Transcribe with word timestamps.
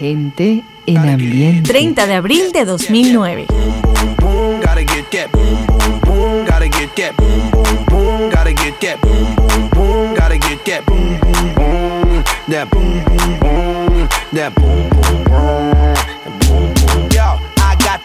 Gente 0.00 0.64
en 0.86 0.96
ambiente. 0.96 1.70
30 1.70 2.06
de 2.06 2.14
abril 2.14 2.52
de 2.52 2.64
2009. 2.64 3.46
Gotta 4.62 4.82
get 4.86 5.10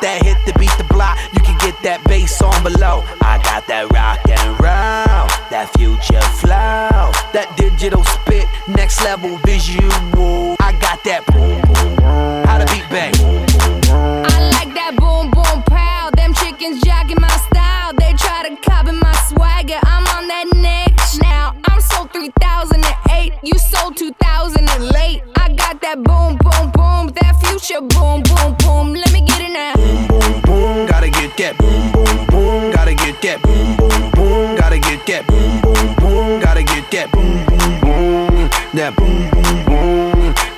that 0.05 0.21
hit 0.23 0.37
to 0.45 0.59
beat 0.59 0.71
the 0.77 0.83
block. 0.83 1.17
You 1.33 1.41
can 1.41 1.57
get 1.57 1.81
that 1.83 2.03
bass 2.03 2.41
on 2.41 2.61
below. 2.61 3.03
Got 3.55 3.67
that 3.67 3.93
rock 3.93 4.19
and 4.27 4.49
roll. 4.59 5.31
That 5.49 5.71
future 5.77 6.19
flow. 6.43 7.15
That 7.31 7.55
digital 7.55 8.03
spit. 8.03 8.49
Next 8.67 9.01
level 9.01 9.37
visual. 9.45 10.57
I 10.59 10.73
got 10.73 11.01
that 11.05 11.25
boom 11.27 11.61
boom 11.61 11.95
boom. 11.95 12.43
How 12.43 12.57
to 12.57 12.65
beat 12.65 12.83
bang. 12.89 13.54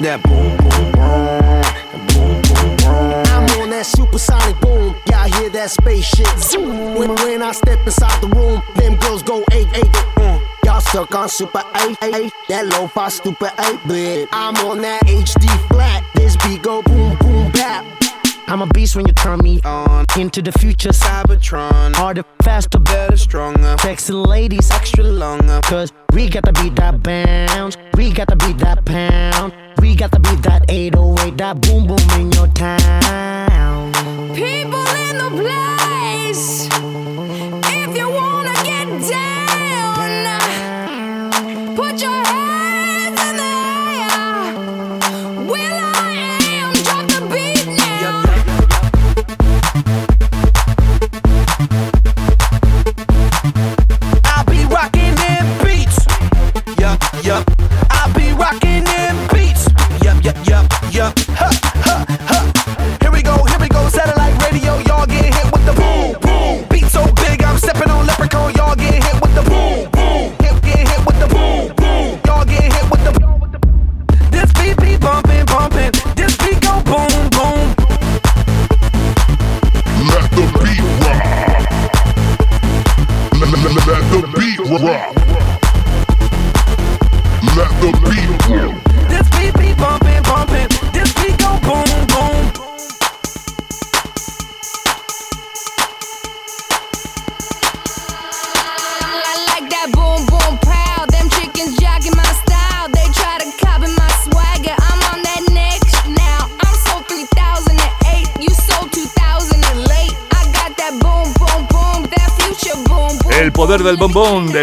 That 0.07 0.23
boom 0.23 0.55
boom 0.55 0.91
boom. 0.95 2.07
Boom 2.07 2.41
boom 2.41 2.77
boom. 2.77 3.23
I'm 3.27 3.61
on 3.61 3.69
that 3.71 3.85
supersonic 3.85 4.57
boom. 4.61 4.95
Y'all 5.09 5.27
hear 5.27 5.49
that 5.49 5.69
spaceship 5.69 6.29
zoom. 6.37 6.95
When, 6.95 7.13
when 7.15 7.41
I 7.41 7.51
step 7.51 7.85
inside 7.85 8.21
the 8.21 8.29
room, 8.29 8.63
them 8.77 8.95
girls 8.99 9.21
go 9.21 9.43
eight 9.51 9.67
eight. 9.75 9.91
Mm. 10.15 10.41
Y'all 10.63 10.79
stuck 10.79 11.13
on 11.13 11.27
super 11.27 11.61
eight 11.83 11.97
eight. 12.03 12.31
That 12.47 12.67
lo-fi 12.67 13.09
stupid 13.09 13.51
eight 13.67 13.85
bit. 13.85 14.29
I'm 14.31 14.55
on 14.65 14.79
that 14.79 15.03
HD 15.07 15.45
flat. 15.67 16.05
This 16.15 16.37
beat 16.37 16.61
go 16.61 16.81
boom 16.83 17.17
boom 17.17 17.51
bap. 17.51 17.83
I'm 18.49 18.61
a 18.61 18.67
beast 18.67 18.95
when 18.95 19.05
you 19.05 19.13
turn 19.13 19.39
me 19.39 19.59
on 19.65 20.05
into 20.17 20.41
the 20.41 20.53
future. 20.53 20.89
Cybertron. 20.89 21.93
Harder, 21.95 22.23
faster, 22.43 22.79
Better, 22.79 23.17
stronger. 23.17 23.75
sexy 23.79 24.13
ladies, 24.13 24.71
Extra 24.71 25.03
longer. 25.03 25.59
Cause 25.63 25.91
we 26.13 26.29
got 26.29 26.45
to 26.45 26.53
beat 26.53 26.75
that 26.77 27.03
bounce, 27.03 27.75
we 27.95 28.11
got 28.11 28.29
to 28.29 28.37
beat 28.37 28.57
that 28.59 28.85
pound, 28.85 29.53
we 29.81 29.95
got 29.95 30.11
to 30.13 30.19
beat 30.19 30.41
that 30.43 30.63
808, 30.69 31.37
that 31.37 31.61
boom 31.61 31.87
boom 31.87 31.99
in 32.19 32.31
your 32.31 32.47
town. 32.47 33.91
People 34.33 34.85
in 35.05 35.17
the 35.17 35.29
place. 35.41 36.67
If 37.69 37.97
you 37.97 38.09
wanna 38.09 38.26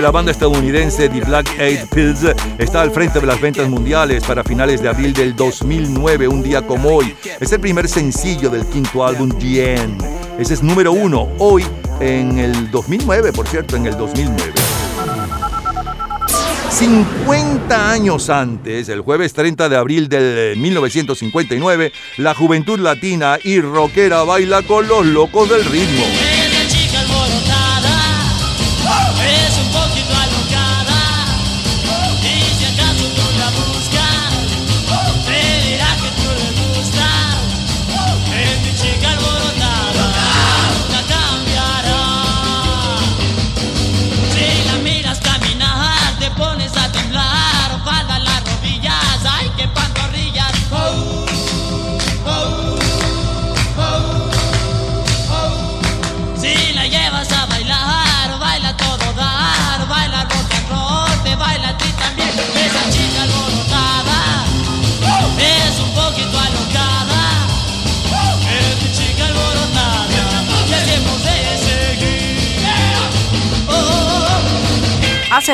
la 0.05 0.11
banda 0.11 0.33
estadounidense 0.33 1.09
The 1.09 1.21
Black 1.23 1.59
Eyed 1.59 1.89
Pills 1.89 2.27
está 2.59 2.83
al 2.83 2.91
frente 2.91 3.21
de 3.21 3.27
las 3.27 3.41
ventas 3.41 3.67
mundiales 3.71 4.23
para 4.23 4.45
finales 4.45 4.83
de 4.83 4.91
abril 4.91 5.15
del 5.15 5.35
2009, 5.35 6.29
un 6.29 6.43
día 6.43 6.61
como 6.61 6.91
hoy. 6.91 7.17
Es 7.41 7.51
el 7.53 7.61
primer 7.61 7.89
sencillo 7.89 8.51
del 8.51 8.67
quinto 8.67 9.07
álbum 9.07 9.31
The. 9.31 9.79
Ese 10.39 10.53
es 10.53 10.63
número 10.63 10.93
uno 10.93 11.31
hoy 11.39 11.65
en 12.01 12.39
el 12.39 12.71
2009, 12.71 13.33
por 13.33 13.49
cierto, 13.49 13.77
en 13.77 13.87
el 13.87 13.97
2009. 13.97 14.53
50 16.69 17.91
años 17.91 18.29
antes, 18.29 18.91
el 18.91 19.01
jueves 19.01 19.33
30 19.33 19.71
de 19.71 19.77
abril 19.77 20.11
del 20.11 20.59
1959, 20.59 21.93
la 22.19 22.35
juventud 22.35 22.79
latina 22.79 23.39
y 23.43 23.59
rockera 23.63 24.23
baila 24.25 24.61
con 24.65 24.87
los 24.87 25.07
locos 25.07 25.49
del 25.49 25.65
ritmo. 25.65 26.05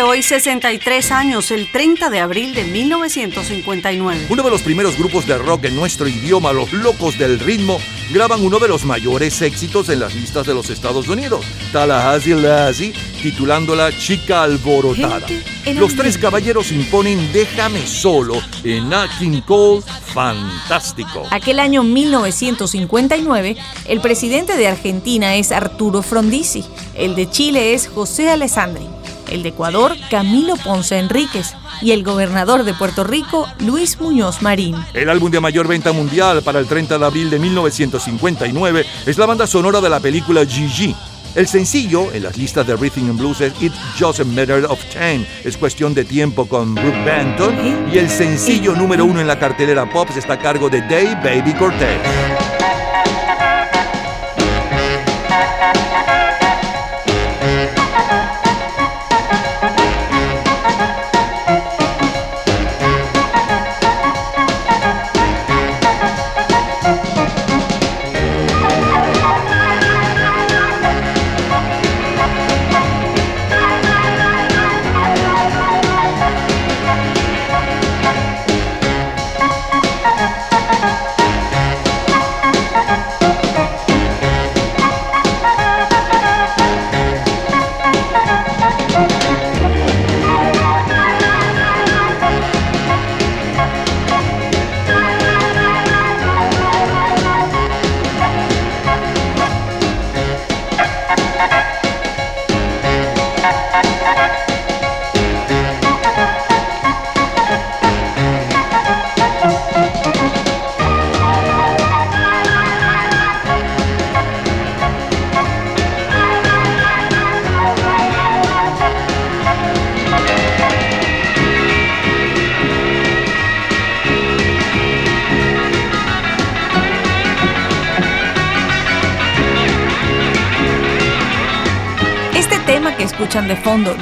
Hace 0.01 0.09
hoy 0.09 0.23
63 0.23 1.13
años, 1.13 1.51
el 1.51 1.71
30 1.71 2.09
de 2.09 2.21
abril 2.21 2.55
de 2.55 2.65
1959. 2.65 4.29
Uno 4.31 4.43
de 4.43 4.49
los 4.49 4.63
primeros 4.63 4.97
grupos 4.97 5.27
de 5.27 5.37
rock 5.37 5.67
en 5.67 5.77
nuestro 5.77 6.09
idioma, 6.09 6.55
Los 6.55 6.73
Locos 6.73 7.19
del 7.19 7.39
Ritmo, 7.39 7.79
graban 8.11 8.43
uno 8.43 8.59
de 8.59 8.69
los 8.69 8.87
mayores 8.87 9.43
éxitos 9.43 9.91
en 9.91 10.01
las 10.01 10.15
listas 10.15 10.47
de 10.47 10.55
los 10.55 10.71
Estados 10.71 11.07
Unidos, 11.07 11.45
Tallahassee 11.71 12.35
Lassie, 12.35 12.95
titulándola 13.21 13.93
Chica 13.93 14.43
Alborotada. 14.45 15.27
Los 15.75 15.95
tres 15.95 16.17
caballeros 16.17 16.73
imponen 16.73 17.31
Déjame 17.35 17.87
solo 17.87 18.41
en 18.65 18.89
Nat 18.89 19.11
King 19.19 19.43
Cole, 19.43 19.83
fantástico. 20.15 21.27
Aquel 21.31 21.59
año 21.59 21.83
1959, 21.83 23.55
el 23.85 24.01
presidente 24.01 24.57
de 24.57 24.67
Argentina 24.67 25.37
es 25.37 25.53
Arturo 25.53 26.01
Frondizi, 26.01 26.65
el 26.95 27.15
de 27.15 27.29
Chile 27.29 27.75
es 27.75 27.87
José 27.87 28.31
Alessandri, 28.31 28.87
el 29.31 29.43
de 29.43 29.51
Ecuador 29.51 29.97
Camilo 30.11 30.57
Ponce 30.57 30.99
Enríquez 30.99 31.55
y 31.81 31.93
el 31.93 32.05
gobernador 32.05 32.65
de 32.65 32.75
Puerto 32.75 33.05
Rico 33.05 33.49
Luis 33.61 34.01
Muñoz 34.01 34.43
Marín. 34.43 34.77
El 34.93 35.09
álbum 35.09 35.31
de 35.31 35.41
mayor 35.41 35.69
venta 35.69 35.93
mundial 35.93 36.43
para 36.43 36.59
el 36.59 36.67
30 36.67 36.99
de 36.99 37.05
abril 37.05 37.31
de 37.31 37.39
1959 37.39 38.85
es 39.07 39.19
la 39.19 39.27
banda 39.27 39.47
sonora 39.47 39.81
de 39.81 39.89
la 39.89 40.01
película 40.01 40.45
Gigi. 40.45 40.95
El 41.35 41.47
sencillo 41.47 42.13
en 42.13 42.25
las 42.25 42.37
listas 42.37 42.67
de 42.67 42.75
Rhythm 42.75 43.09
and 43.09 43.19
Blues 43.19 43.41
es 43.41 43.53
It's 43.63 43.79
Just 43.99 44.19
a 44.19 44.25
Matter 44.25 44.65
of 44.65 44.85
Time, 44.87 45.25
es 45.45 45.57
cuestión 45.57 45.95
de 45.95 46.05
tiempo 46.05 46.47
con 46.47 46.75
Brooke 46.75 47.05
Banton, 47.05 47.89
y 47.93 47.99
el 47.99 48.11
sencillo 48.11 48.75
número 48.75 49.05
uno 49.05 49.21
en 49.21 49.29
la 49.29 49.39
cartelera 49.39 49.89
pop 49.89 50.09
está 50.17 50.35
a 50.35 50.39
cargo 50.41 50.69
de 50.69 50.81
Dave 50.81 51.21
Baby 51.23 51.55
Cortez. 51.55 52.50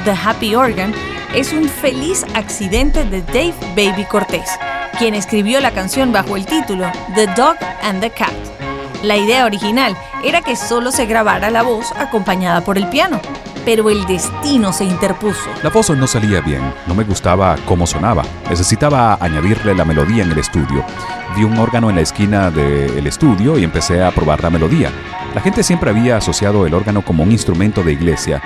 The 0.03 0.11
Happy 0.11 0.55
Organ, 0.55 0.93
es 1.33 1.51
un 1.53 1.67
feliz 1.67 2.25
accidente 2.33 3.03
de 3.03 3.21
Dave 3.21 3.53
Baby 3.75 4.05
Cortés, 4.05 4.49
quien 4.97 5.13
escribió 5.13 5.59
la 5.59 5.71
canción 5.71 6.11
bajo 6.11 6.37
el 6.37 6.45
título 6.45 6.89
The 7.15 7.27
Dog 7.27 7.57
and 7.83 7.99
the 7.99 8.09
Cat. 8.09 8.33
La 9.03 9.17
idea 9.17 9.45
original 9.45 9.95
era 10.23 10.41
que 10.41 10.55
solo 10.55 10.91
se 10.91 11.05
grabara 11.05 11.49
la 11.49 11.63
voz 11.63 11.91
acompañada 11.97 12.61
por 12.61 12.77
el 12.77 12.87
piano, 12.87 13.19
pero 13.65 13.89
el 13.89 14.05
destino 14.05 14.73
se 14.73 14.85
interpuso. 14.85 15.49
La 15.63 15.69
voz 15.69 15.89
no 15.89 16.07
salía 16.07 16.41
bien, 16.41 16.61
no 16.87 16.95
me 16.95 17.03
gustaba 17.03 17.55
cómo 17.65 17.85
sonaba. 17.85 18.23
Necesitaba 18.49 19.17
añadirle 19.19 19.75
la 19.75 19.85
melodía 19.85 20.23
en 20.23 20.31
el 20.31 20.39
estudio. 20.39 20.83
Vi 21.35 21.43
un 21.43 21.57
órgano 21.57 21.89
en 21.89 21.95
la 21.95 22.01
esquina 22.01 22.51
del 22.51 23.05
estudio 23.05 23.57
y 23.57 23.63
empecé 23.63 24.03
a 24.03 24.11
probar 24.11 24.41
la 24.41 24.49
melodía. 24.49 24.91
La 25.35 25.41
gente 25.41 25.61
siempre 25.63 25.91
había 25.91 26.17
asociado 26.17 26.65
el 26.65 26.73
órgano 26.73 27.03
como 27.03 27.23
un 27.23 27.31
instrumento 27.31 27.83
de 27.83 27.93
iglesia. 27.93 28.41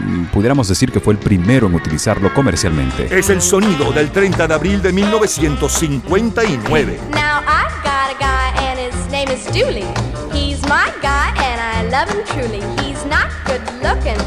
Mm, 0.00 0.24
Pudiéramos 0.26 0.68
decir 0.68 0.92
que 0.92 1.00
fue 1.00 1.14
el 1.14 1.18
primero 1.18 1.66
en 1.66 1.74
utilizarlo 1.74 2.32
comercialmente. 2.32 3.08
Es 3.16 3.28
el 3.30 3.42
sonido 3.42 3.92
del 3.92 4.10
30 4.10 4.46
de 4.48 4.54
abril 4.54 4.80
de 4.82 4.92
1959. 4.92 6.98
Now 7.10 7.40
I've 7.46 7.82
got 7.82 8.10
a 8.14 8.18
guy 8.18 8.52
and 8.68 8.78
his 8.78 8.94
name 9.10 9.28
is 9.30 9.44
Dooley. 9.46 9.86
He's 10.32 10.60
my 10.68 10.90
guy 11.02 11.32
and 11.42 11.60
I 11.60 11.82
love 11.90 12.08
him 12.10 12.22
truly. 12.26 12.60
He's 12.82 13.04
not 13.06 13.28
good 13.46 13.60
looking, 13.82 14.18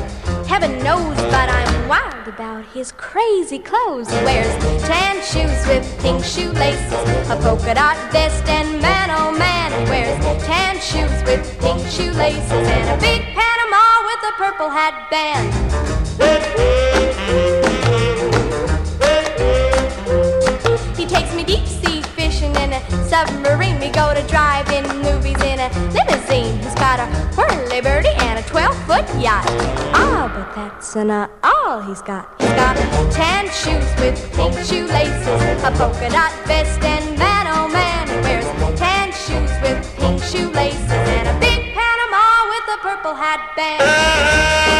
heaven 0.48 0.81
knows, 0.83 1.15
but 1.31 1.50
I'm 1.50 1.88
wild 1.88 2.27
about 2.27 2.66
his 2.74 2.92
crazy 2.94 3.59
clothes. 3.59 4.09
He 4.09 4.18
wears 4.25 4.51
tan 4.83 5.21
shoes 5.24 5.66
with 5.68 5.83
pink 6.01 6.24
shoelaces, 6.24 7.30
a 7.30 7.36
polka 7.42 7.74
dot 7.75 7.98
vest, 8.12 8.48
and 8.50 8.81
man 8.81 9.09
oh 9.12 9.31
man, 9.31 9.71
he 9.71 9.86
wears 9.89 10.19
tan 10.45 10.77
shoes 10.80 11.24
with 11.25 11.42
pink 11.62 11.81
shoelaces 11.89 12.51
and 12.51 12.89
a 12.89 12.98
big 13.00 13.21
Panama 13.33 13.53
a 14.24 14.31
purple 14.38 14.70
hat 14.70 15.10
band. 15.12 15.52
He 20.96 21.06
takes 21.06 21.36
me 21.36 21.44
deep 21.44 21.66
sea 21.66 22.02
fishing 22.16 22.56
in 22.56 22.72
a 22.72 22.81
submarine. 23.10 23.80
We 23.81 23.90
go 23.90 24.14
to 24.14 24.25
drive-in 24.28 24.86
movies 25.02 25.42
in 25.44 25.60
a 25.60 25.68
limousine. 25.92 26.58
He's 26.60 26.75
got 26.75 27.00
a 27.00 27.08
whirly 27.36 27.81
birdie 27.81 28.16
and 28.20 28.40
a 28.40 28.44
12-foot 28.44 29.22
yacht. 29.22 29.46
Ah, 29.94 30.31
but 30.34 30.56
that's 30.56 30.96
not 30.96 31.30
all 31.44 31.81
he's 31.81 32.02
got. 32.02 32.34
He's 32.40 32.50
got 32.52 32.78
tan 33.12 33.48
shoes 33.48 33.90
with 34.00 34.16
pink 34.36 34.54
shoelaces, 34.66 35.64
a 35.64 35.72
polka 35.76 36.10
dot 36.10 36.31
vest, 36.48 36.81
and 36.81 37.19
man 37.19 37.48
oh 37.50 37.68
man, 37.68 38.08
he 38.08 38.16
wears 38.22 38.46
tan 38.80 39.12
shoes 39.12 39.52
with 39.62 39.84
pink 39.98 40.24
shoelaces 40.24 41.03
hat 43.15 43.56
band. 43.56 44.74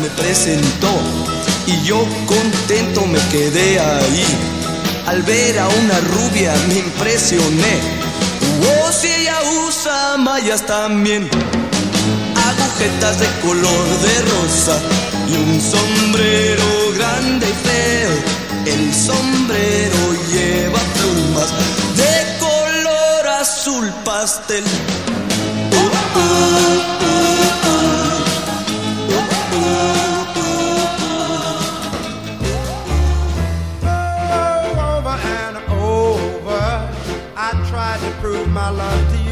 me 0.00 0.08
presentó 0.10 0.88
y 1.66 1.82
yo 1.82 2.04
contento 2.26 3.06
me 3.06 3.18
quedé 3.30 3.78
ahí. 3.78 4.61
Al 5.06 5.22
ver 5.22 5.58
a 5.58 5.68
una 5.68 5.98
rubia 6.14 6.54
me 6.68 6.78
impresioné. 6.78 7.74
Oh, 8.70 8.92
si 8.92 9.08
ella 9.08 9.38
usa 9.66 10.16
mallas 10.16 10.64
también, 10.64 11.28
agujetas 12.48 13.20
de 13.20 13.26
color 13.40 13.86
de 14.06 14.22
rosa 14.32 14.80
y 15.28 15.34
un 15.34 15.60
sombrero 15.60 16.64
grande 16.96 17.46
y 17.48 17.68
feo. 17.68 18.12
El 18.74 18.94
sombrero 18.94 20.02
lleva 20.32 20.80
plumas 20.94 21.50
de 21.96 22.38
color 22.38 23.28
azul 23.40 23.92
pastel. 24.04 24.64
over 26.14 27.41
prove 38.22 38.48
my 38.52 38.70
love 38.70 39.10
to 39.10 39.18
you. 39.18 39.31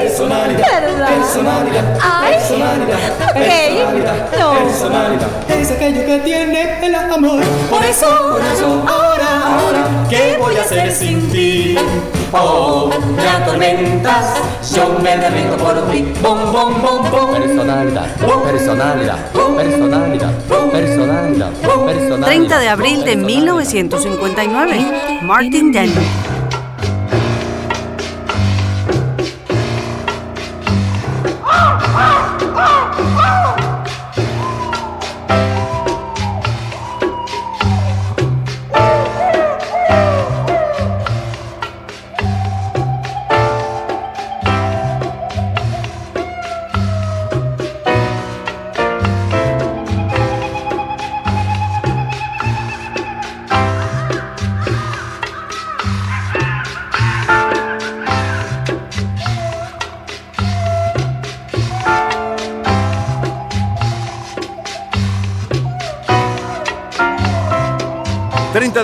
Personalidad, 0.00 0.58
personalidad, 0.58 0.82
¿verdad? 0.82 1.08
personalidad, 1.08 1.98
Ay, 2.02 2.32
personalidad, 2.34 2.98
personalidad, 3.34 4.14
no. 4.38 4.52
personalidad. 4.64 5.28
Es 5.48 5.70
aquello 5.70 6.06
que 6.06 6.18
tiene 6.18 6.86
el 6.86 6.94
amor. 6.94 7.40
Por 7.70 7.84
eso, 7.84 8.06
por 8.32 8.40
eso, 8.40 8.84
ahora, 8.88 9.42
ahora, 9.46 10.06
¿qué 10.08 10.36
voy 10.38 10.56
a 10.56 10.62
hacer 10.62 10.90
sin 10.92 11.30
ti? 11.30 11.76
Oh, 12.32 12.90
me 13.16 13.28
atormentas, 13.28 14.34
yo 14.74 14.98
me 15.00 15.16
derrito 15.16 15.56
por 15.56 15.88
ti. 15.90 16.12
Bom, 16.20 16.52
bom, 16.52 16.82
bom, 16.82 17.10
bom. 17.10 17.32
Personalidad, 17.34 18.06
personalidad, 18.16 19.16
personalidad, 19.32 20.30
personalidad, 20.72 21.50
personalidad. 21.52 22.26
30 22.26 22.58
de 22.58 22.68
abril 22.68 23.04
de 23.04 23.16
1959. 23.16 25.20
Martin 25.22 25.72
Denny. 25.72 25.92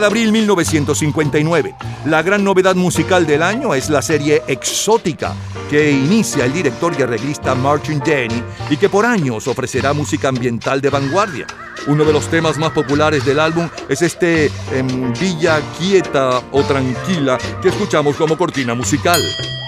De 0.01 0.07
abril 0.07 0.33
1959. 0.33 1.75
La 2.07 2.23
gran 2.23 2.43
novedad 2.43 2.75
musical 2.75 3.27
del 3.27 3.43
año 3.43 3.75
es 3.75 3.91
la 3.91 4.01
serie 4.03 4.43
Exótica, 4.49 5.35
que 5.69 5.93
inicia 5.93 6.47
el 6.47 6.53
director 6.53 6.95
y 6.99 7.03
arreglista 7.03 7.55
Martin 7.55 8.01
Denny 8.01 8.43
y 8.71 8.77
que 8.77 8.89
por 8.89 9.05
años 9.05 9.47
ofrecerá 9.47 9.93
música 9.93 10.29
ambiental 10.29 10.81
de 10.81 10.91
vanguardia. 10.91 11.47
Uno 11.87 12.05
de 12.05 12.13
los 12.13 12.29
temas 12.29 12.59
más 12.59 12.73
populares 12.73 13.25
del 13.25 13.39
álbum 13.39 13.69
es 13.89 14.03
este 14.03 14.51
em, 14.73 15.13
Villa 15.21 15.61
Quieta 15.79 16.43
o 16.51 16.63
Tranquila 16.63 17.39
que 17.63 17.69
escuchamos 17.69 18.17
como 18.17 18.37
cortina 18.37 18.75
musical. 18.75 19.21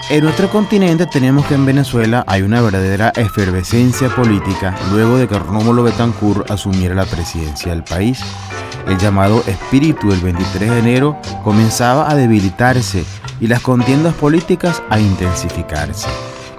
En 0.09 0.23
nuestro 0.23 0.49
continente 0.49 1.05
tenemos 1.05 1.45
que 1.45 1.53
en 1.53 1.65
Venezuela 1.65 2.23
hay 2.27 2.41
una 2.41 2.61
verdadera 2.61 3.13
efervescencia 3.15 4.09
política 4.09 4.75
luego 4.91 5.17
de 5.17 5.27
que 5.27 5.39
Rómulo 5.39 5.83
Betancourt 5.83 6.51
asumiera 6.51 6.93
la 6.93 7.05
presidencia 7.05 7.71
del 7.71 7.83
país. 7.83 8.19
El 8.87 8.97
llamado 8.97 9.41
espíritu 9.47 10.09
del 10.09 10.19
23 10.19 10.69
de 10.69 10.79
enero 10.79 11.17
comenzaba 11.43 12.09
a 12.09 12.15
debilitarse 12.15 13.05
y 13.39 13.47
las 13.47 13.61
contiendas 13.61 14.13
políticas 14.15 14.83
a 14.89 14.99
intensificarse. 14.99 16.07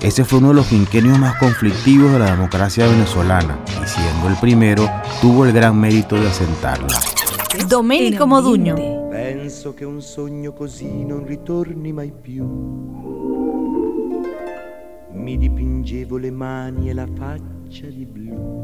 Ese 0.00 0.24
fue 0.24 0.38
uno 0.38 0.48
de 0.48 0.54
los 0.54 0.66
quinquenios 0.66 1.18
más 1.18 1.36
conflictivos 1.38 2.12
de 2.12 2.18
la 2.18 2.30
democracia 2.32 2.86
venezolana 2.86 3.58
y 3.82 3.86
siendo 3.86 4.28
el 4.28 4.36
primero, 4.36 4.90
tuvo 5.20 5.46
el 5.46 5.52
gran 5.52 5.78
mérito 5.78 6.16
de 6.16 6.28
asentarla. 6.28 6.98
Domenico 7.68 8.26
Modugno. 8.26 8.74
Penso 9.10 9.74
che 9.74 9.84
un 9.84 10.02
sogno 10.02 10.52
così 10.52 11.04
non 11.04 11.24
ritorni 11.24 11.92
mai 11.92 12.12
più. 12.12 12.44
Mi 15.12 15.38
dipingevo 15.38 16.16
le 16.16 16.30
mani 16.30 16.90
e 16.90 16.94
la 16.94 17.06
faccia 17.06 17.86
di 17.86 18.04
blu. 18.04 18.63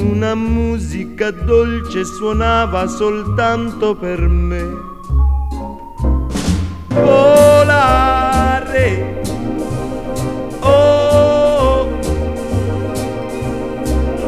Una 0.00 0.34
musica 0.36 1.32
dolce 1.32 2.04
suonava 2.04 2.86
soltanto 2.86 3.96
per 3.96 4.20
me. 4.20 4.62
Volare, 6.88 8.12
oh, 10.60 11.98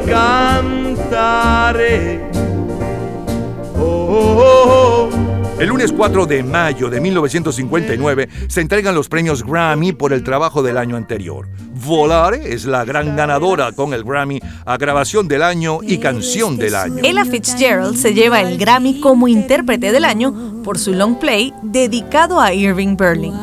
cantare. 0.06 1.50
El 5.60 5.68
lunes 5.68 5.92
4 5.92 6.24
de 6.24 6.42
mayo 6.42 6.88
de 6.88 7.02
1959 7.02 8.30
se 8.48 8.62
entregan 8.62 8.94
los 8.94 9.10
premios 9.10 9.44
Grammy 9.44 9.92
por 9.92 10.14
el 10.14 10.24
trabajo 10.24 10.62
del 10.62 10.78
año 10.78 10.96
anterior. 10.96 11.48
Volare 11.84 12.54
es 12.54 12.64
la 12.64 12.86
gran 12.86 13.14
ganadora 13.14 13.70
con 13.72 13.92
el 13.92 14.02
Grammy 14.02 14.40
a 14.64 14.78
grabación 14.78 15.28
del 15.28 15.42
año 15.42 15.80
y 15.82 15.98
canción 15.98 16.56
del 16.56 16.74
año. 16.74 17.02
Ella 17.04 17.26
Fitzgerald 17.26 17.94
se 17.98 18.14
lleva 18.14 18.40
el 18.40 18.56
Grammy 18.56 19.00
como 19.00 19.28
intérprete 19.28 19.92
del 19.92 20.06
año 20.06 20.62
por 20.64 20.78
su 20.78 20.94
long 20.94 21.18
play 21.18 21.52
dedicado 21.62 22.40
a 22.40 22.54
Irving 22.54 22.96
Berlin. 22.96 23.34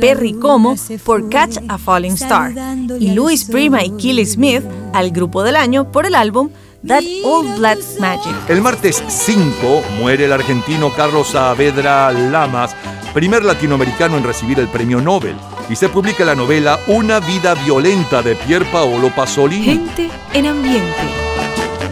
Perry 0.00 0.32
Como 0.32 0.74
por 1.04 1.28
Catch 1.28 1.58
a 1.68 1.78
Falling 1.78 2.14
Star 2.14 2.52
y 2.98 3.12
Louis 3.12 3.44
Prima 3.44 3.84
y 3.84 3.90
Kelly 3.90 4.26
Smith 4.26 4.64
al 4.92 5.12
grupo 5.12 5.44
del 5.44 5.54
año 5.54 5.92
por 5.92 6.06
el 6.06 6.16
álbum 6.16 6.50
That 6.86 7.04
Old 7.24 7.58
Black 7.58 7.78
Magic. 8.00 8.34
El 8.48 8.60
martes 8.60 9.02
5 9.06 9.84
muere 10.00 10.24
el 10.24 10.32
argentino 10.32 10.92
Carlos 10.92 11.28
Saavedra 11.28 12.10
Lamas, 12.10 12.74
primer 13.14 13.44
latinoamericano 13.44 14.16
en 14.16 14.24
recibir 14.24 14.58
el 14.58 14.66
premio 14.66 15.00
Nobel, 15.00 15.36
y 15.70 15.76
se 15.76 15.88
publica 15.88 16.24
la 16.24 16.34
novela 16.34 16.80
Una 16.88 17.20
vida 17.20 17.54
violenta 17.54 18.20
de 18.20 18.34
Pier 18.34 18.64
Paolo 18.72 19.10
Pasolini. 19.14 19.64
Gente 19.64 20.10
en 20.32 20.46
ambiente. 20.46 21.02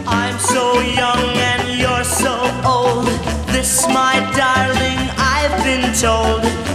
I'm 0.07 0.37
so 0.39 0.81
young 0.81 1.37
and 1.37 1.79
you're 1.79 2.03
so 2.03 2.51
old. 2.65 3.07
This, 3.53 3.87
my 3.87 4.19
darling, 4.35 5.09
I've 5.17 5.63
been 5.63 5.93
told. 5.93 6.70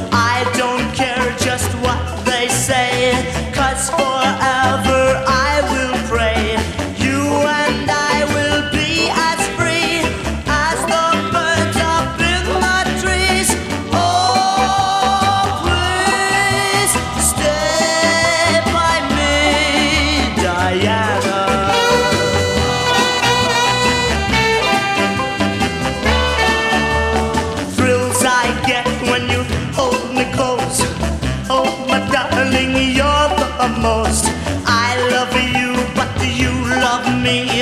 Me? 37.27 37.56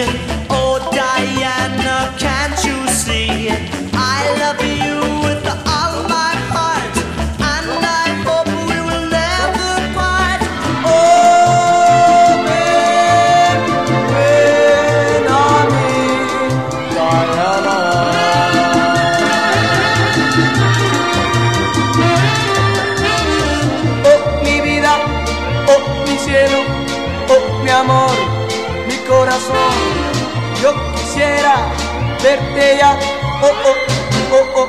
ella. 32.73 32.97
Oh, 33.43 33.47
oh, 33.47 33.77
oh, 34.33 34.47
oh, 34.55 34.69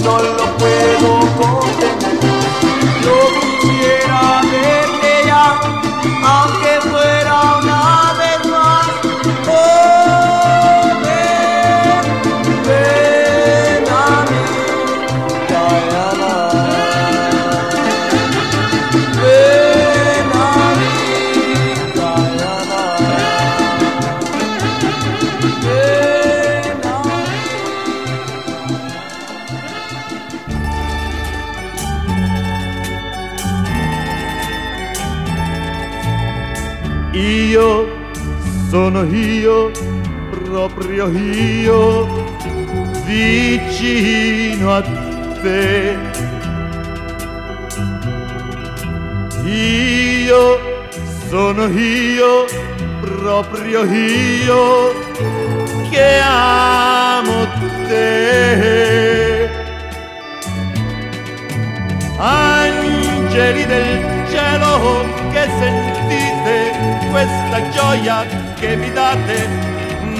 no 0.05 0.19
lo 0.19 0.45
puedo 0.59 1.21
contener. 1.38 2.10
Sono 39.00 39.16
io, 39.16 39.71
proprio 40.45 41.09
io, 41.09 42.07
vicino 43.04 44.75
a 44.75 44.83
te. 45.40 45.97
Io 49.45 50.60
sono 51.28 51.67
io, 51.69 52.45
proprio 53.00 53.84
io, 53.84 54.93
che 55.91 56.21
amo 56.23 57.47
te. 57.89 59.49
Angeli 62.19 63.65
del 63.65 64.28
cielo 64.28 65.04
che 65.32 65.49
sentite 65.58 67.08
questa 67.10 67.69
gioia 67.71 68.50
che 68.60 68.76
mi 68.76 68.92
date, 68.92 69.49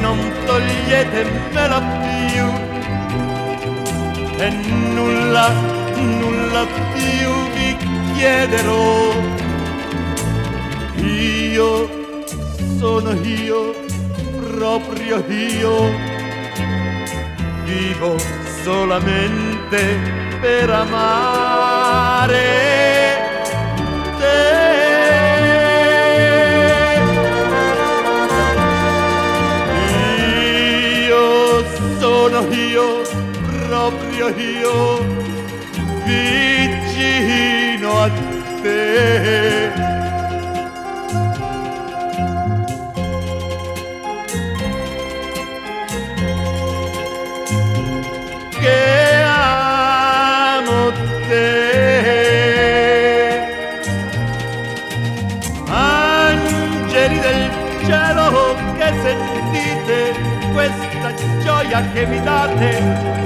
non 0.01 0.19
toglietemela 0.47 1.81
più. 2.01 2.47
E 4.39 4.49
nulla, 4.95 5.53
nulla 5.97 6.67
più 6.95 7.31
vi 7.55 7.77
chiederò. 8.15 9.13
Io 10.97 11.89
sono 12.79 13.13
io, 13.13 13.75
proprio 14.41 15.23
io, 15.29 15.91
vivo 17.65 18.17
solamente 18.63 19.99
per 20.41 20.71
amare 20.71 22.80
proprio 33.91 34.29
io, 34.37 35.05
vicino 36.05 37.21
a 38.03 38.11
te. 38.63 39.73
che 48.61 49.25
te. 51.29 51.49
Angeli 55.67 57.19
del 57.19 57.51
cielo 57.85 58.57
che 58.77 58.93
sentite 59.03 59.99
questa 60.53 61.15
gioia 61.43 61.81
che 61.93 62.07
mi 62.07 62.21
date, 62.21 63.20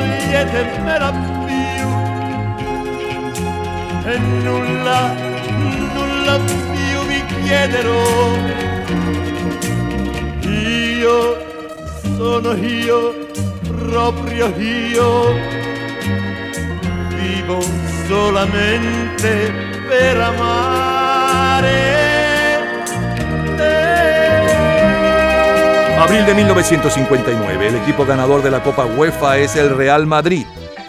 toglietemela 0.00 1.12
più. 1.46 1.88
E 4.10 4.18
nulla, 4.18 5.14
nulla 5.94 6.38
più 6.38 7.06
vi 7.06 7.24
chiederò. 7.42 8.04
Io 10.48 11.18
sono 12.16 12.52
io, 12.54 13.28
proprio 13.62 14.46
io, 14.56 15.34
vivo 17.14 17.60
solamente 18.06 19.52
per 19.86 20.20
amare 20.20 22.09
Abril 26.00 26.24
de 26.24 26.32
1959, 26.32 27.68
el 27.68 27.76
equipo 27.76 28.06
ganador 28.06 28.42
de 28.42 28.50
la 28.50 28.62
Copa 28.62 28.86
UEFA 28.86 29.36
es 29.36 29.54
el 29.54 29.76
Real 29.76 30.06
Madrid. 30.06 30.46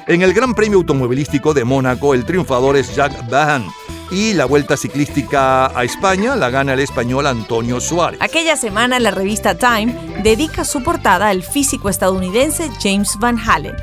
En 0.07 0.21
el 0.21 0.33
Gran 0.33 0.53
Premio 0.53 0.77
Automovilístico 0.77 1.53
de 1.53 1.65
Mónaco, 1.65 2.13
el 2.13 2.23
triunfador 2.23 2.77
es 2.77 2.95
Jack 2.95 3.29
Bahan. 3.29 3.65
Y 4.09 4.31
la 4.33 4.45
vuelta 4.45 4.77
ciclística 4.77 5.77
a 5.77 5.83
España 5.83 6.37
la 6.37 6.49
gana 6.49 6.75
el 6.75 6.79
español 6.79 7.27
Antonio 7.27 7.81
Suárez. 7.81 8.21
Aquella 8.21 8.55
semana 8.55 9.01
la 9.01 9.11
revista 9.11 9.55
Time 9.55 9.93
dedica 10.23 10.63
su 10.63 10.81
portada 10.81 11.27
al 11.27 11.43
físico 11.43 11.89
estadounidense 11.89 12.69
James 12.81 13.17
Van 13.19 13.37
Halen, 13.37 13.75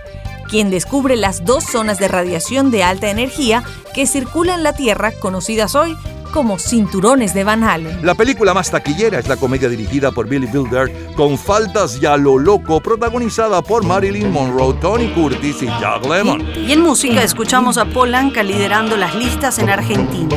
quien 0.49 0.71
descubre 0.71 1.15
las 1.15 1.45
dos 1.45 1.63
zonas 1.63 1.99
de 1.99 2.09
radiación 2.09 2.71
de 2.71 2.85
alta 2.85 3.11
energía 3.11 3.65
que 3.93 4.07
circulan 4.07 4.63
la 4.63 4.73
Tierra, 4.73 5.13
conocidas 5.13 5.75
hoy 5.75 5.95
como 6.33 6.59
cinturones 6.59 7.35
de 7.35 7.45
Van 7.45 7.65
Halen. 7.65 8.05
La 8.05 8.15
película 8.15 8.55
más 8.55 8.71
taquillera 8.71 9.19
es 9.19 9.29
la 9.29 9.37
comedia 9.37 9.69
dirigida 9.69 10.13
por 10.13 10.29
Billy 10.29 10.47
Wilder 10.47 10.93
con 11.15 11.39
Faltas 11.39 12.01
ya 12.01 12.17
lo 12.17 12.39
loco, 12.39 12.81
protagonizada 12.81 13.63
por 13.63 13.85
Marilyn 13.85 14.31
Monroe, 14.31 14.75
Tony 14.81 15.09
Curtis 15.09 15.63
y 15.63 15.67
Jack 15.67 16.07
Lemmon. 16.07 16.47
Y 16.57 16.73
en 16.73 16.81
música 16.81 17.23
escuchamos 17.23 17.79
a 17.79 17.87
Polanca 17.87 18.43
liderando 18.43 18.97
las 18.97 19.15
listas 19.15 19.59
en 19.59 19.71
Argentina. 19.71 20.37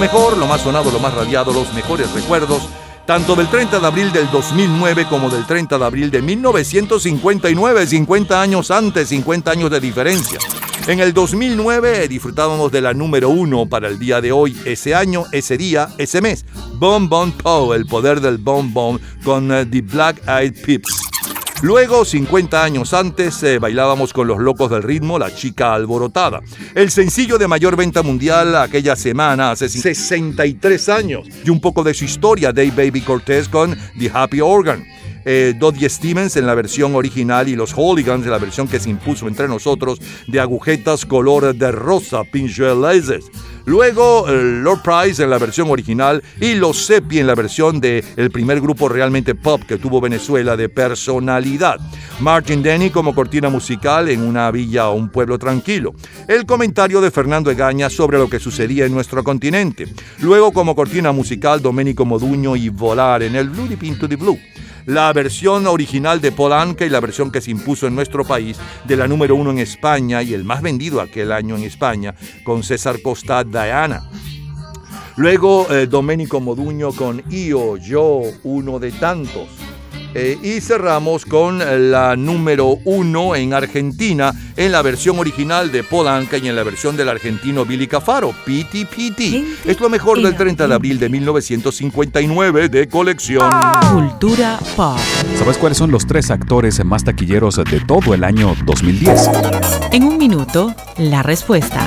Mejor, 0.00 0.36
lo 0.36 0.46
más 0.46 0.60
sonado, 0.60 0.92
lo 0.92 1.00
más 1.00 1.12
radiado, 1.12 1.52
los 1.52 1.72
mejores 1.74 2.12
recuerdos, 2.12 2.62
tanto 3.04 3.34
del 3.34 3.48
30 3.48 3.80
de 3.80 3.86
abril 3.86 4.12
del 4.12 4.30
2009 4.30 5.06
como 5.10 5.28
del 5.28 5.44
30 5.44 5.76
de 5.76 5.84
abril 5.84 6.10
de 6.12 6.22
1959, 6.22 7.84
50 7.84 8.40
años 8.40 8.70
antes, 8.70 9.08
50 9.08 9.50
años 9.50 9.70
de 9.72 9.80
diferencia. 9.80 10.38
En 10.86 11.00
el 11.00 11.12
2009 11.12 12.06
disfrutábamos 12.06 12.70
de 12.70 12.80
la 12.80 12.94
número 12.94 13.28
uno 13.28 13.66
para 13.66 13.88
el 13.88 13.98
día 13.98 14.20
de 14.20 14.30
hoy, 14.30 14.56
ese 14.64 14.94
año, 14.94 15.24
ese 15.32 15.58
día, 15.58 15.88
ese 15.98 16.20
mes. 16.20 16.44
Bon 16.74 17.08
Bon 17.08 17.32
Po, 17.32 17.74
el 17.74 17.84
poder 17.84 18.20
del 18.20 18.38
Bon 18.38 18.72
Bon 18.72 19.00
con 19.24 19.50
eh, 19.50 19.66
The 19.66 19.80
Black 19.80 20.22
Eyed 20.28 20.54
Peas. 20.64 21.08
Luego, 21.60 22.04
50 22.04 22.62
años 22.62 22.94
antes, 22.94 23.42
eh, 23.42 23.58
bailábamos 23.58 24.12
con 24.12 24.28
los 24.28 24.38
locos 24.38 24.70
del 24.70 24.84
ritmo, 24.84 25.18
La 25.18 25.34
chica 25.34 25.74
alborotada. 25.74 26.40
El 26.72 26.92
sencillo 26.92 27.36
de 27.36 27.48
mayor 27.48 27.74
venta 27.74 28.04
mundial 28.04 28.54
aquella 28.54 28.94
semana, 28.94 29.50
hace 29.50 29.68
63 29.68 30.88
años. 30.88 31.26
Y 31.44 31.50
un 31.50 31.60
poco 31.60 31.82
de 31.82 31.94
su 31.94 32.04
historia, 32.04 32.52
Dave 32.52 32.70
Baby 32.70 33.00
Cortez 33.00 33.48
con 33.48 33.76
The 33.98 34.08
Happy 34.14 34.40
Organ. 34.40 34.86
Eh, 35.30 35.52
Dodie 35.54 35.90
Stevens 35.90 36.38
en 36.38 36.46
la 36.46 36.54
versión 36.54 36.94
original 36.94 37.50
y 37.50 37.54
los 37.54 37.74
Hooligans 37.74 38.24
en 38.24 38.30
la 38.30 38.38
versión 38.38 38.66
que 38.66 38.80
se 38.80 38.88
impuso 38.88 39.28
entre 39.28 39.46
nosotros 39.46 39.98
de 40.26 40.40
agujetas 40.40 41.04
color 41.04 41.54
de 41.54 41.70
rosa, 41.70 42.24
pinchuelas. 42.24 43.12
Luego 43.66 44.26
eh, 44.26 44.60
Lord 44.62 44.80
Price 44.82 45.22
en 45.22 45.28
la 45.28 45.36
versión 45.36 45.70
original 45.70 46.22
y 46.40 46.54
Los 46.54 46.86
Sepi 46.86 47.18
en 47.18 47.26
la 47.26 47.34
versión 47.34 47.78
de 47.78 48.02
el 48.16 48.30
primer 48.30 48.62
grupo 48.62 48.88
realmente 48.88 49.34
pop 49.34 49.60
que 49.68 49.76
tuvo 49.76 50.00
Venezuela 50.00 50.56
de 50.56 50.70
personalidad. 50.70 51.78
Martin 52.20 52.62
Denny 52.62 52.88
como 52.88 53.14
cortina 53.14 53.50
musical 53.50 54.08
en 54.08 54.22
una 54.22 54.50
villa 54.50 54.88
o 54.88 54.94
un 54.94 55.10
pueblo 55.10 55.38
tranquilo. 55.38 55.94
El 56.26 56.46
comentario 56.46 57.02
de 57.02 57.10
Fernando 57.10 57.50
Egaña 57.50 57.90
sobre 57.90 58.16
lo 58.16 58.30
que 58.30 58.40
sucedía 58.40 58.86
en 58.86 58.94
nuestro 58.94 59.22
continente. 59.22 59.88
Luego 60.20 60.52
como 60.52 60.74
cortina 60.74 61.12
musical 61.12 61.60
Domenico 61.60 62.06
Moduño 62.06 62.56
y 62.56 62.70
Volar 62.70 63.22
en 63.22 63.36
el 63.36 63.50
Blue 63.50 63.68
Deep 63.68 63.82
Into 63.82 64.08
the 64.08 64.16
Blue 64.16 64.38
la 64.88 65.12
versión 65.12 65.66
original 65.66 66.18
de 66.22 66.32
Polanca 66.32 66.86
y 66.86 66.88
la 66.88 67.00
versión 67.00 67.30
que 67.30 67.42
se 67.42 67.50
impuso 67.50 67.86
en 67.86 67.94
nuestro 67.94 68.24
país 68.24 68.56
de 68.86 68.96
la 68.96 69.06
número 69.06 69.36
uno 69.36 69.50
en 69.50 69.58
España 69.58 70.22
y 70.22 70.32
el 70.32 70.44
más 70.44 70.62
vendido 70.62 71.02
aquel 71.02 71.30
año 71.30 71.56
en 71.56 71.64
España 71.64 72.14
con 72.42 72.62
César 72.62 73.02
Costa 73.02 73.44
Diana. 73.44 74.08
Luego 75.16 75.70
eh, 75.70 75.86
Domenico 75.86 76.40
Moduño 76.40 76.92
con 76.92 77.22
Io, 77.30 77.76
yo, 77.76 78.22
uno 78.44 78.78
de 78.78 78.92
tantos. 78.92 79.48
Eh, 80.20 80.36
y 80.42 80.60
cerramos 80.60 81.24
con 81.24 81.60
la 81.92 82.16
número 82.16 82.80
uno 82.84 83.36
en 83.36 83.54
Argentina 83.54 84.34
en 84.56 84.72
la 84.72 84.82
versión 84.82 85.16
original 85.20 85.70
de 85.70 85.84
Polanca 85.84 86.38
y 86.38 86.48
en 86.48 86.56
la 86.56 86.64
versión 86.64 86.96
del 86.96 87.08
argentino 87.08 87.64
Billy 87.64 87.86
Cafaro, 87.86 88.34
Piti 88.44 88.84
Piti. 88.84 89.56
Es 89.64 89.78
lo 89.78 89.88
mejor 89.88 90.20
del 90.20 90.34
30 90.34 90.66
de 90.66 90.74
abril 90.74 90.98
de 90.98 91.08
1959 91.08 92.68
de 92.68 92.88
colección. 92.88 93.48
Cultura 93.92 94.58
pop. 94.74 94.98
¿Sabes 95.38 95.56
cuáles 95.56 95.78
son 95.78 95.92
los 95.92 96.04
tres 96.04 96.32
actores 96.32 96.84
más 96.84 97.04
taquilleros 97.04 97.54
de 97.54 97.80
todo 97.86 98.12
el 98.12 98.24
año 98.24 98.56
2010? 98.64 99.30
En 99.92 100.02
un 100.02 100.18
minuto, 100.18 100.74
la 100.96 101.22
respuesta. 101.22 101.86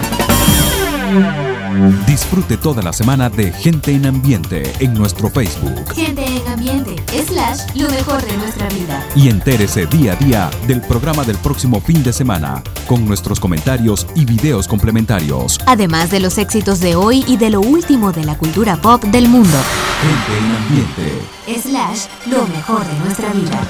Disfrute 2.08 2.58
toda 2.58 2.82
la 2.82 2.94
semana 2.94 3.30
de 3.30 3.52
Gente 3.52 3.92
en 3.92 4.06
Ambiente 4.06 4.72
en 4.80 4.94
nuestro 4.94 5.30
Facebook. 5.30 5.94
Gente 5.94 6.26
en 6.26 6.31
ambiente, 6.52 6.96
slash, 7.26 7.76
lo 7.76 7.90
mejor 7.90 8.22
de 8.26 8.38
nuestra 8.38 8.68
vida. 8.70 9.06
Y 9.16 9.30
entérese 9.30 9.86
día 9.86 10.14
a 10.14 10.16
día 10.16 10.52
del 10.68 10.82
programa 10.82 11.24
del 11.24 11.38
próximo 11.38 11.82
fin 11.82 12.04
de 12.04 12.14
semana, 12.14 12.64
con 12.88 13.06
nuestros 13.06 13.40
comentarios 13.40 14.06
y 14.16 14.26
videos 14.26 14.68
complementarios. 14.68 15.60
Además 15.66 16.12
de 16.12 16.20
los 16.20 16.38
éxitos 16.38 16.80
de 16.80 16.96
hoy 16.96 17.24
y 17.28 17.38
de 17.38 17.50
lo 17.50 17.62
último 17.62 18.12
de 18.12 18.24
la 18.24 18.38
cultura 18.38 18.76
pop 18.76 19.04
del 19.04 19.28
mundo. 19.28 19.58
Gente 20.02 20.38
en 20.38 20.56
Ambiente. 20.56 21.62
Slash, 21.62 22.32
lo 22.32 22.48
mejor 22.48 22.86
de 22.86 23.00
nuestra 23.00 23.34
vida. 23.34 23.62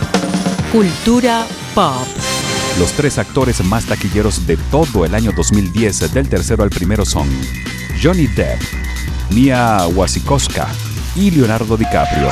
Cultura 0.72 1.46
pop. 1.76 2.08
Los 2.80 2.92
tres 2.94 3.18
actores 3.18 3.64
más 3.66 3.86
taquilleros 3.86 4.48
de 4.48 4.58
todo 4.58 5.06
el 5.06 5.14
año 5.14 5.32
2010 5.36 6.14
del 6.14 6.30
tercero 6.30 6.64
al 6.64 6.70
primero 6.70 7.06
son 7.06 7.30
Johnny 8.02 8.28
Depp, 8.28 8.62
Mia 9.30 9.88
Wasikowska 9.88 10.68
y 11.16 11.32
Leonardo 11.32 11.78
DiCaprio. 11.78 12.30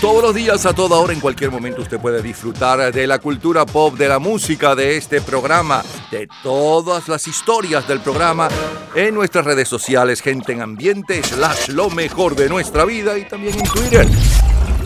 Todos 0.00 0.22
los 0.22 0.34
días, 0.34 0.64
a 0.64 0.72
toda 0.72 0.96
hora, 0.96 1.12
en 1.12 1.20
cualquier 1.20 1.50
momento, 1.50 1.82
usted 1.82 1.98
puede 1.98 2.22
disfrutar 2.22 2.90
de 2.90 3.06
la 3.06 3.18
cultura 3.18 3.66
pop, 3.66 3.98
de 3.98 4.08
la 4.08 4.18
música, 4.18 4.74
de 4.74 4.96
este 4.96 5.20
programa, 5.20 5.82
de 6.10 6.26
todas 6.42 7.06
las 7.06 7.28
historias 7.28 7.86
del 7.86 8.00
programa 8.00 8.48
en 8.94 9.14
nuestras 9.14 9.44
redes 9.44 9.68
sociales, 9.68 10.22
gente 10.22 10.52
en 10.52 10.62
ambiente, 10.62 11.22
slash 11.22 11.68
lo 11.68 11.90
mejor 11.90 12.34
de 12.34 12.48
nuestra 12.48 12.86
vida 12.86 13.18
y 13.18 13.28
también 13.28 13.58
en 13.58 13.64
Twitter. 13.64 14.08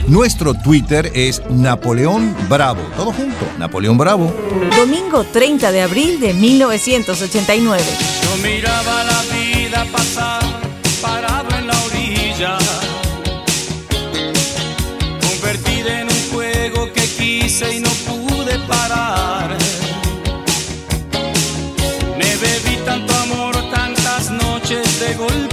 Nuestro 0.09 0.53
Twitter 0.53 1.13
es 1.15 1.43
Napoleón 1.49 2.37
Bravo. 2.49 2.83
Todo 2.97 3.13
junto, 3.13 3.47
Napoleón 3.57 3.97
Bravo. 3.97 4.35
Domingo 4.77 5.23
30 5.25 5.71
de 5.71 5.81
abril 5.81 6.19
de 6.19 6.35
1989. 6.35 7.83
Yo 8.23 8.37
miraba 8.43 9.05
la 9.05 9.23
vida 9.33 9.87
pasar 9.93 10.44
noches 25.17 25.44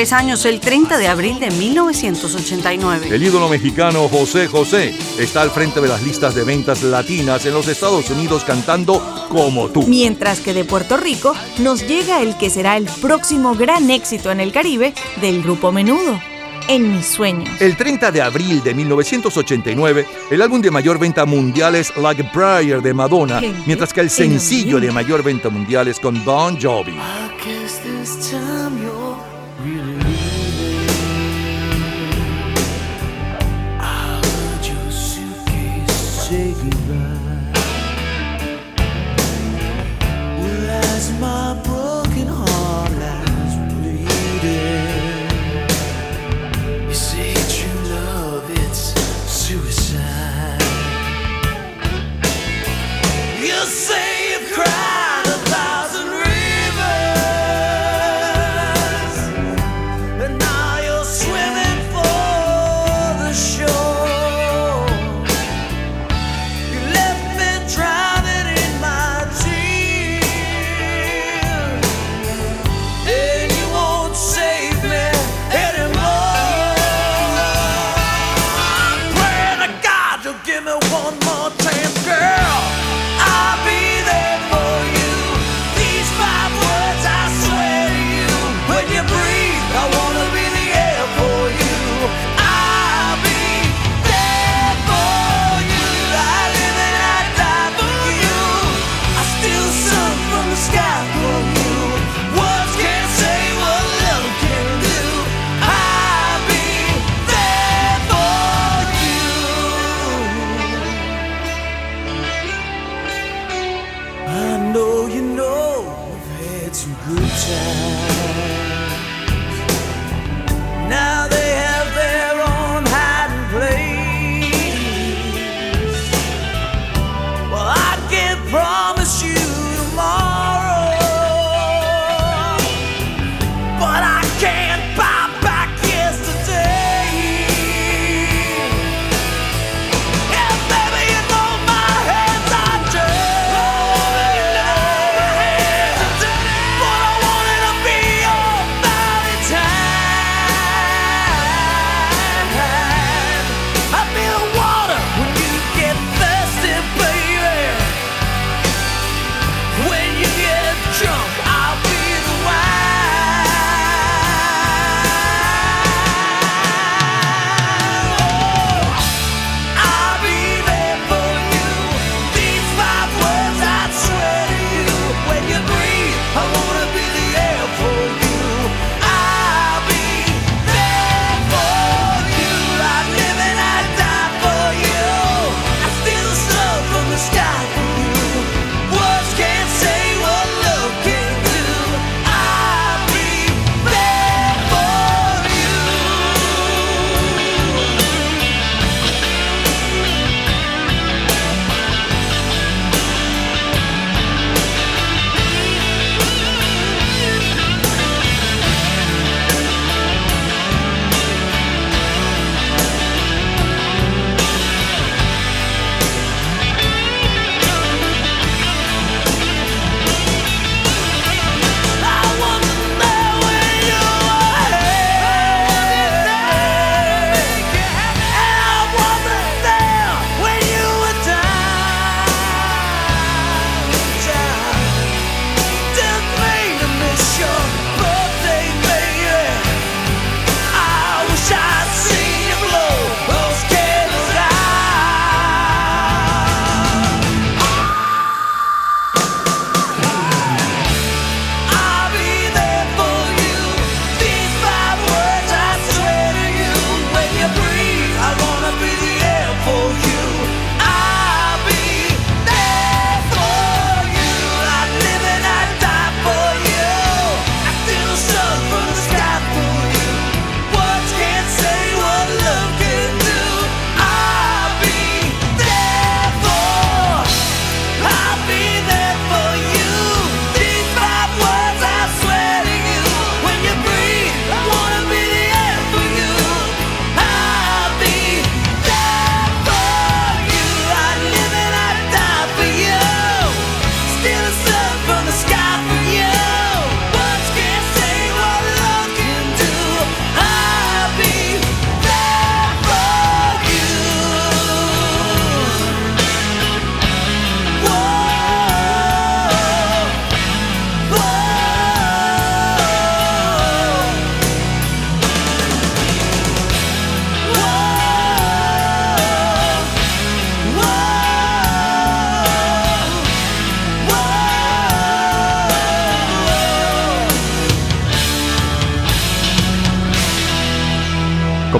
33 0.00 0.12
años, 0.12 0.46
el 0.46 0.60
30 0.60 0.96
de 0.96 1.08
abril 1.08 1.38
de 1.38 1.50
1989. 1.50 3.08
El 3.10 3.22
ídolo 3.22 3.50
mexicano 3.50 4.08
José 4.08 4.46
José 4.46 4.94
está 5.18 5.42
al 5.42 5.50
frente 5.50 5.78
de 5.82 5.88
las 5.88 6.02
listas 6.02 6.34
de 6.34 6.42
ventas 6.42 6.82
latinas 6.82 7.44
en 7.44 7.52
los 7.52 7.68
Estados 7.68 8.08
Unidos 8.08 8.44
cantando 8.44 9.26
Como 9.28 9.68
tú. 9.68 9.82
Mientras 9.86 10.40
que 10.40 10.54
de 10.54 10.64
Puerto 10.64 10.96
Rico 10.96 11.34
nos 11.58 11.86
llega 11.86 12.22
el 12.22 12.38
que 12.38 12.48
será 12.48 12.78
el 12.78 12.86
próximo 12.86 13.54
gran 13.54 13.90
éxito 13.90 14.30
en 14.30 14.40
el 14.40 14.52
Caribe 14.52 14.94
del 15.20 15.42
grupo 15.42 15.70
Menudo, 15.70 16.18
En 16.68 16.96
mis 16.96 17.06
sueños. 17.06 17.60
El 17.60 17.76
30 17.76 18.10
de 18.10 18.22
abril 18.22 18.62
de 18.62 18.72
1989, 18.72 20.06
el 20.30 20.40
álbum 20.40 20.62
de 20.62 20.70
mayor 20.70 20.98
venta 20.98 21.26
mundial 21.26 21.74
es 21.74 21.94
Like 21.96 22.22
a 22.22 22.32
Prayer 22.32 22.80
de 22.80 22.94
Madonna, 22.94 23.42
mientras 23.66 23.92
que 23.92 24.00
el 24.00 24.08
sencillo 24.08 24.80
de 24.80 24.90
mayor 24.92 25.22
venta 25.22 25.50
mundial 25.50 25.88
es 25.88 26.00
con 26.00 26.24
Bon 26.24 26.58
Jovi. 26.58 26.96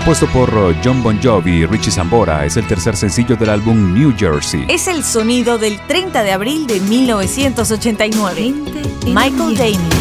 Compuesto 0.00 0.26
por 0.28 0.48
uh, 0.56 0.74
John 0.82 1.02
Bon 1.02 1.20
Jovi 1.22 1.58
y 1.58 1.66
Richie 1.66 1.90
Sambora, 1.90 2.46
es 2.46 2.56
el 2.56 2.66
tercer 2.66 2.96
sencillo 2.96 3.36
del 3.36 3.50
álbum 3.50 3.92
New 3.92 4.14
Jersey. 4.16 4.64
Es 4.66 4.88
el 4.88 5.04
sonido 5.04 5.58
del 5.58 5.78
30 5.88 6.22
de 6.22 6.32
abril 6.32 6.66
de 6.66 6.80
1989. 6.80 8.54
Michael 9.04 9.56
Damon. 9.58 9.99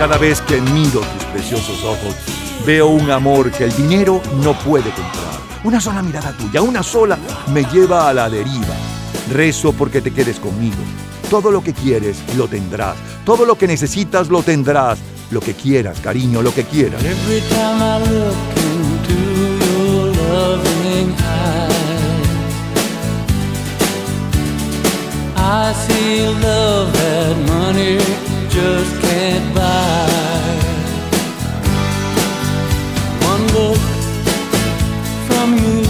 Cada 0.00 0.16
vez 0.16 0.40
que 0.40 0.62
miro 0.62 1.00
tus 1.00 1.24
preciosos 1.30 1.84
ojos, 1.84 2.14
veo 2.64 2.86
un 2.86 3.10
amor 3.10 3.50
que 3.50 3.64
el 3.64 3.76
dinero 3.76 4.22
no 4.42 4.58
puede 4.60 4.90
comprar. 4.92 5.38
Una 5.62 5.78
sola 5.78 6.00
mirada 6.00 6.32
tuya, 6.32 6.62
una 6.62 6.82
sola, 6.82 7.18
me 7.52 7.64
lleva 7.64 8.08
a 8.08 8.14
la 8.14 8.30
deriva. 8.30 8.74
Rezo 9.30 9.74
porque 9.74 10.00
te 10.00 10.10
quedes 10.10 10.40
conmigo. 10.40 10.78
Todo 11.28 11.50
lo 11.50 11.62
que 11.62 11.74
quieres, 11.74 12.16
lo 12.34 12.48
tendrás. 12.48 12.96
Todo 13.26 13.44
lo 13.44 13.58
que 13.58 13.66
necesitas, 13.66 14.30
lo 14.30 14.42
tendrás. 14.42 14.98
Lo 15.30 15.40
que 15.40 15.52
quieras, 15.52 16.00
cariño, 16.00 16.40
lo 16.40 16.54
que 16.54 16.64
quieras. 16.64 17.02
I 25.36 25.74
see 25.74 26.26
love 26.40 26.90
money 27.46 27.98
can't. 29.20 29.50
One 33.30 33.44
look 33.56 33.82
from 35.28 35.48
you, 35.62 35.80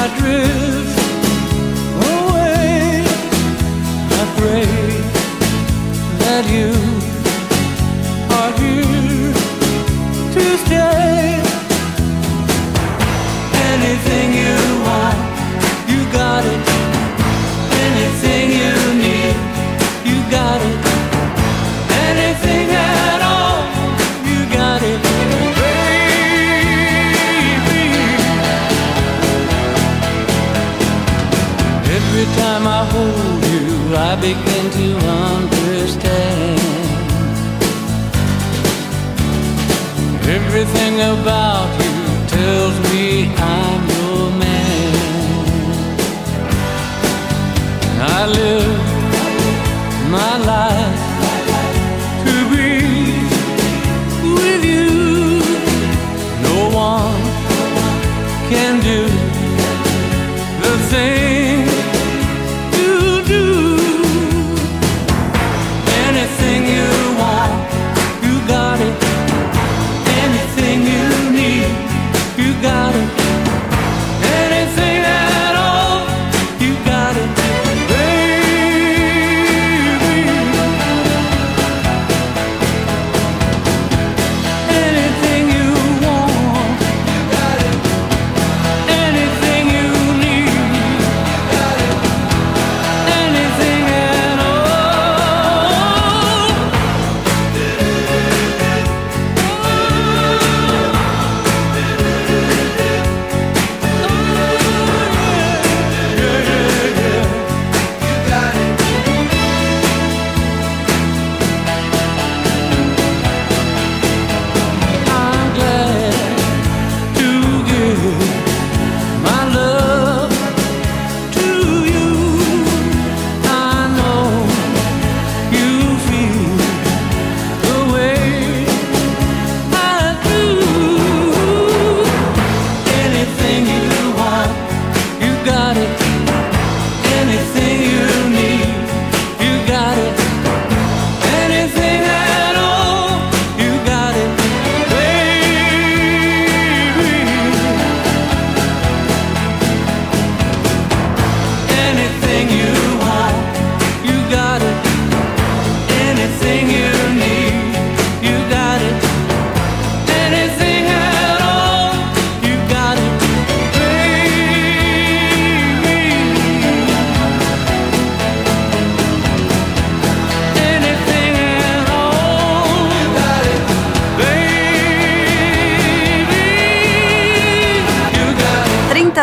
I 0.00 0.02
drift 0.18 0.98
away. 2.12 3.04
I 4.20 4.24
pray 4.38 4.68
that 6.22 6.44
you 6.54 6.70
are 8.38 8.52
here 8.60 9.32
to 10.34 10.44
stay. 10.64 11.40
Anything 13.72 14.28
you 14.42 14.56
want, 14.86 15.18
you 15.90 16.00
got 16.12 16.42
Everything 40.62 41.00
about 41.00 41.81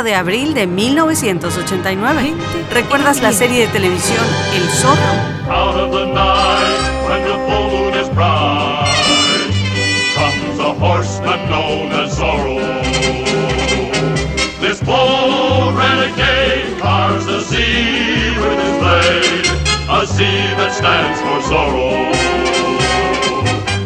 de 0.10 0.16
abril 0.16 0.56
de 0.56 0.66
1989. 0.66 2.34
¿Recuerdas 2.74 3.22
la 3.22 3.32
serie 3.32 3.68
de 3.68 3.68
televisión 3.68 4.26
El 4.56 4.68
Zorro? 4.70 5.40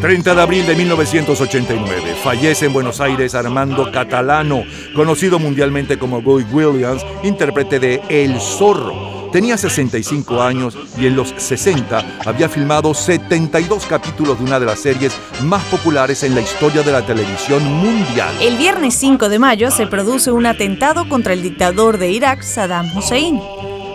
30 0.04 0.34
de 0.34 0.42
abril 0.42 0.66
de 0.66 0.76
1989. 0.76 2.16
Fallece 2.22 2.66
en 2.66 2.74
Buenos 2.74 3.00
Aires 3.00 3.34
Armando 3.34 3.90
Catalano, 3.90 4.62
conocido 4.94 5.38
mundialmente 5.38 5.98
como 5.98 6.20
Guy 6.20 6.44
Williams, 6.52 7.06
intérprete 7.22 7.80
de 7.80 8.02
El 8.10 8.38
Zorro. 8.38 9.30
Tenía 9.32 9.56
65 9.56 10.42
años 10.42 10.76
y 10.98 11.06
en 11.06 11.16
los 11.16 11.32
60 11.38 12.18
había 12.26 12.50
filmado 12.50 12.92
72 12.92 13.86
capítulos 13.86 14.36
de 14.38 14.44
una 14.44 14.60
de 14.60 14.66
las 14.66 14.80
series 14.80 15.16
más 15.44 15.64
populares 15.64 16.22
en 16.22 16.34
la 16.34 16.42
historia 16.42 16.82
de 16.82 16.92
la 16.92 17.00
televisión 17.06 17.64
mundial. 17.64 18.34
El 18.42 18.58
viernes 18.58 18.92
5 18.96 19.30
de 19.30 19.38
mayo 19.38 19.70
se 19.70 19.86
produce 19.86 20.30
un 20.30 20.44
atentado 20.44 21.08
contra 21.08 21.32
el 21.32 21.42
dictador 21.42 21.96
de 21.96 22.10
Irak, 22.10 22.42
Saddam 22.42 22.94
Hussein. 22.94 23.40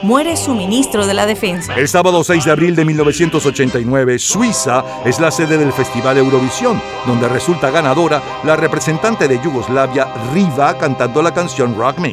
Muere 0.01 0.37
su 0.37 0.55
ministro 0.55 1.05
de 1.05 1.13
la 1.13 1.25
Defensa. 1.25 1.75
El 1.75 1.89
sábado 1.89 2.23
6 2.23 2.45
de 2.45 2.51
abril 2.51 2.73
de 2.73 2.85
1989, 2.85 4.17
Suiza 4.17 4.85
es 5.03 5.19
la 5.19 5.29
sede 5.29 5.57
del 5.57 5.73
Festival 5.73 6.17
Eurovisión, 6.17 6.81
donde 7.05 7.27
resulta 7.27 7.69
ganadora 7.69 8.21
la 8.45 8.55
representante 8.55 9.27
de 9.27 9.41
Yugoslavia, 9.43 10.07
Riva, 10.33 10.77
cantando 10.77 11.21
la 11.21 11.33
canción 11.33 11.75
Rock 11.77 11.99
Me. 11.99 12.11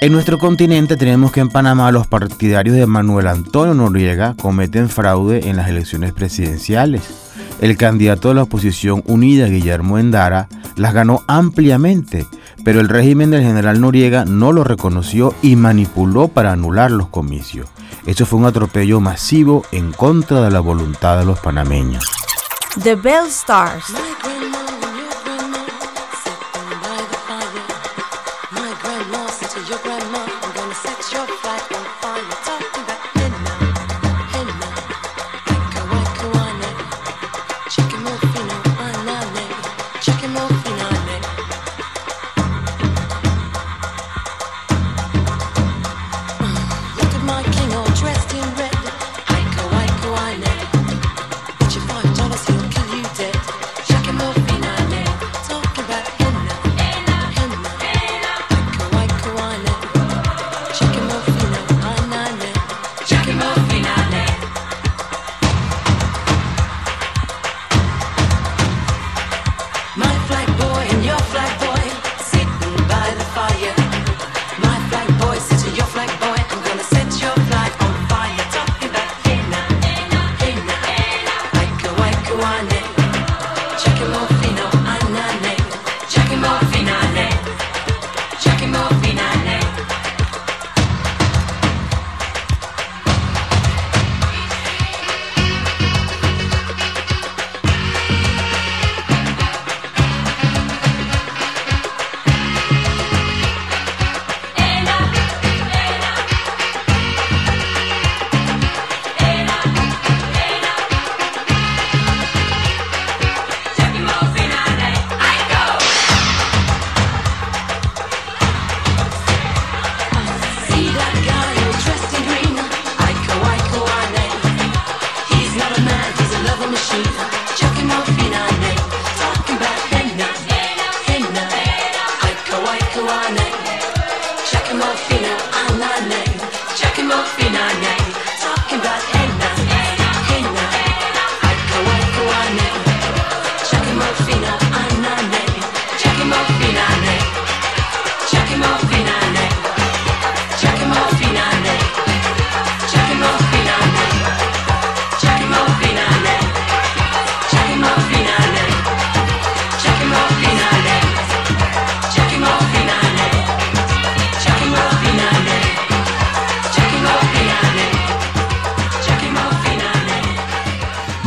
En 0.00 0.12
nuestro 0.12 0.36
continente 0.36 0.96
tenemos 0.96 1.30
que 1.30 1.38
en 1.38 1.48
Panamá 1.48 1.92
los 1.92 2.08
partidarios 2.08 2.74
de 2.74 2.86
Manuel 2.86 3.28
Antonio 3.28 3.72
Noriega 3.72 4.34
cometen 4.34 4.88
fraude 4.88 5.48
en 5.48 5.56
las 5.56 5.68
elecciones 5.68 6.12
presidenciales. 6.12 7.02
El 7.60 7.76
candidato 7.76 8.30
de 8.30 8.34
la 8.34 8.42
oposición 8.42 9.04
unida, 9.06 9.46
Guillermo 9.46 9.96
Endara, 9.96 10.48
las 10.74 10.92
ganó 10.92 11.22
ampliamente, 11.28 12.26
pero 12.64 12.80
el 12.80 12.88
régimen 12.88 13.30
del 13.30 13.42
general 13.42 13.80
Noriega 13.80 14.24
no 14.24 14.52
lo 14.52 14.64
reconoció 14.64 15.34
y 15.42 15.56
manipuló 15.56 16.28
para 16.28 16.52
anular 16.52 16.90
los 16.90 17.08
comicios. 17.08 17.68
Eso 18.06 18.26
fue 18.26 18.38
un 18.38 18.46
atropello 18.46 19.00
masivo 19.00 19.64
en 19.72 19.92
contra 19.92 20.40
de 20.42 20.50
la 20.50 20.60
voluntad 20.60 21.18
de 21.18 21.24
los 21.24 21.38
panameños. 21.38 22.04
The 22.82 22.94
Bell 22.96 23.26
Stars. 23.28 23.84
My 28.50 28.74
grandma 28.82 30.01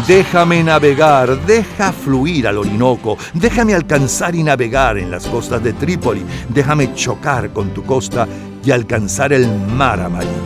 Déjame 0.08 0.64
navegar, 0.64 1.36
deja 1.48 1.92
fluir 1.92 2.48
al 2.48 2.60
Orinoco, 2.60 3.18
déjame 3.34 3.74
alcanzar 3.74 4.36
y 4.36 4.44
navegar 4.44 5.00
en 5.00 5.10
las 5.10 5.26
costas 5.26 5.64
de 5.64 5.74
Trípoli, 5.74 6.24
déjame 6.48 6.94
chocar 6.94 7.50
con 7.50 7.72
tu 7.72 7.84
costa 7.84 8.28
y 8.64 8.70
alcanzar 8.70 9.34
el 9.34 9.48
mar 9.48 10.00
amarillo. 10.00 10.45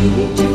you. 0.00 0.49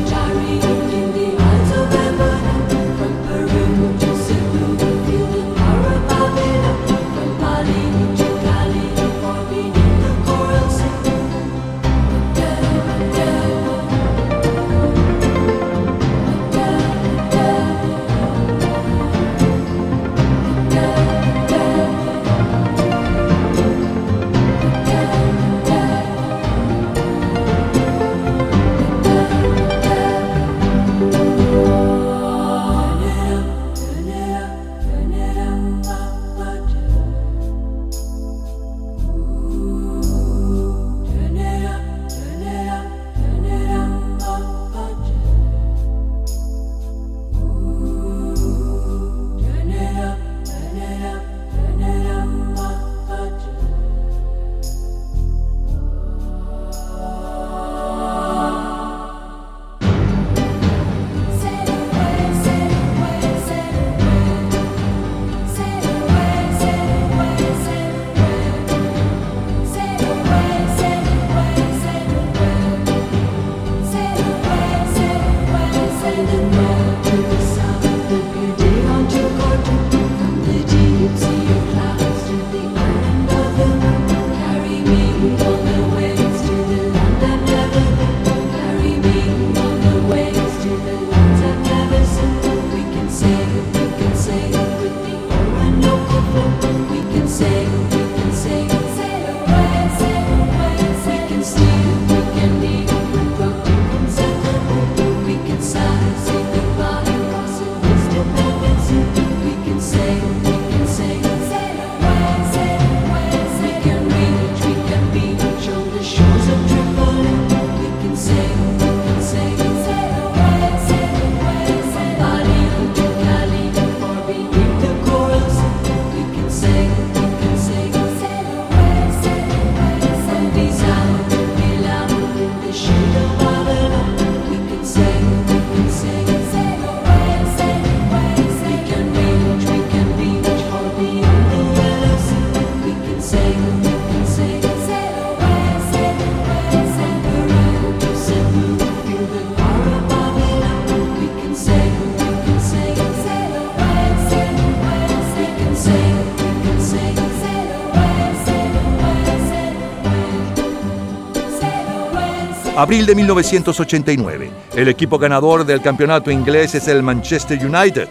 Abril 162.77 163.05
de 163.05 163.15
1989. 163.15 164.51
El 164.75 164.89
equipo 164.89 165.17
ganador 165.17 165.65
del 165.65 165.81
campeonato 165.81 166.29
inglés 166.29 166.75
es 166.75 166.89
el 166.89 167.03
Manchester 167.03 167.57
United. 167.65 168.09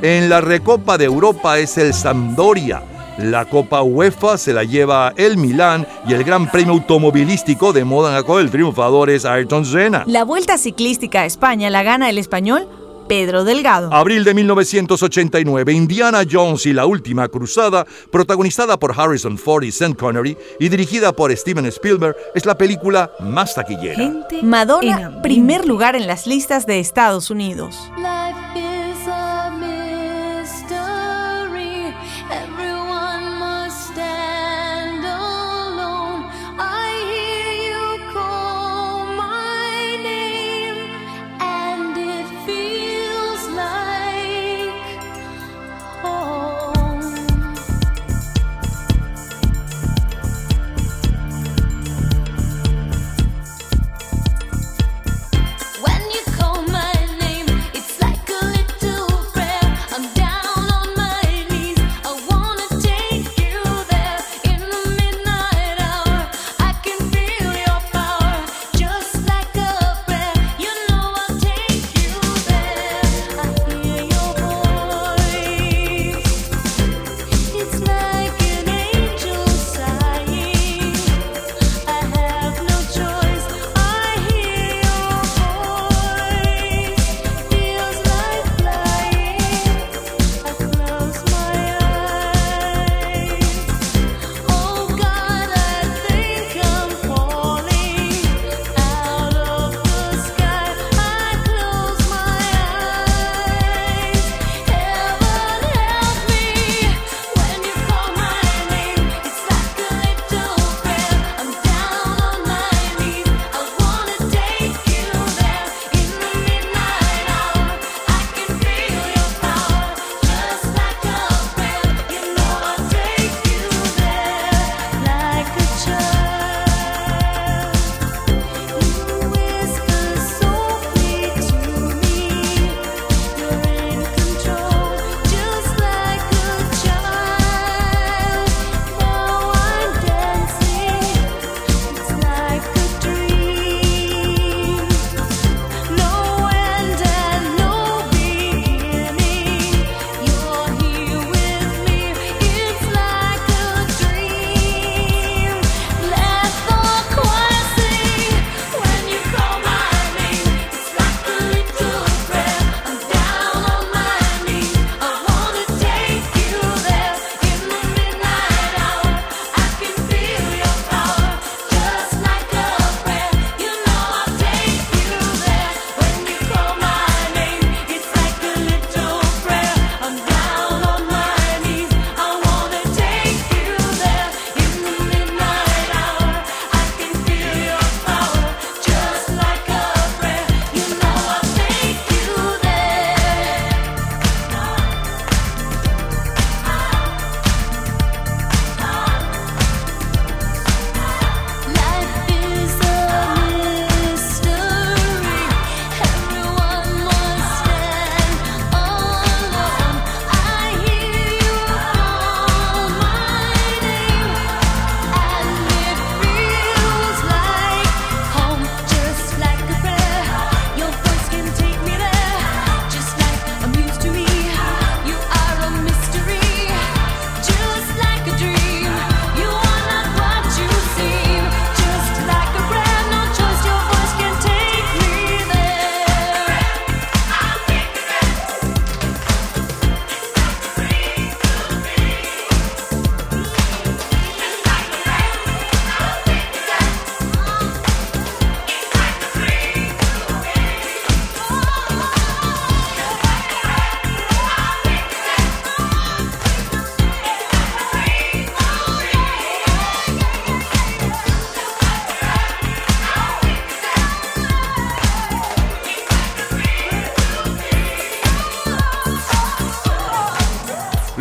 En 0.00 0.30
la 0.30 0.40
Recopa 0.40 0.96
de 0.96 1.04
Europa 1.04 1.58
es 1.58 1.76
el 1.76 1.92
Sampdoria. 1.92 2.82
La 3.18 3.44
Copa 3.44 3.82
UEFA 3.82 4.38
se 4.38 4.54
la 4.54 4.64
lleva 4.64 5.12
el 5.16 5.36
Milán 5.36 5.86
y 6.06 6.14
el 6.14 6.24
Gran 6.24 6.50
Premio 6.50 6.72
Automovilístico 6.72 7.74
de 7.74 7.84
Mónaco, 7.84 8.38
el 8.38 8.50
triunfador 8.50 9.10
es 9.10 9.24
Ayrton 9.26 9.64
Senna. 9.64 10.04
La 10.06 10.24
Vuelta 10.24 10.56
Ciclística 10.56 11.22
a 11.22 11.26
España 11.26 11.68
la 11.68 11.82
gana 11.82 12.08
el 12.08 12.18
español 12.18 12.68
Pedro 13.08 13.44
Delgado. 13.44 13.92
Abril 13.92 14.24
de 14.24 14.34
1989, 14.34 15.72
Indiana 15.72 16.22
Jones 16.30 16.66
y 16.66 16.72
la 16.72 16.86
última 16.86 17.28
cruzada, 17.28 17.86
protagonizada 18.10 18.78
por 18.78 18.98
Harrison 18.98 19.38
Ford 19.38 19.64
y 19.64 19.72
Sean 19.72 19.94
Connery 19.94 20.36
y 20.58 20.68
dirigida 20.68 21.12
por 21.12 21.36
Steven 21.36 21.66
Spielberg, 21.66 22.16
es 22.34 22.46
la 22.46 22.56
película 22.56 23.12
más 23.20 23.54
taquillera. 23.54 23.96
Gente 23.96 24.42
Madonna, 24.42 25.22
primer 25.22 25.66
lugar 25.66 25.96
en 25.96 26.06
las 26.06 26.26
listas 26.26 26.66
de 26.66 26.80
Estados 26.80 27.30
Unidos. 27.30 27.76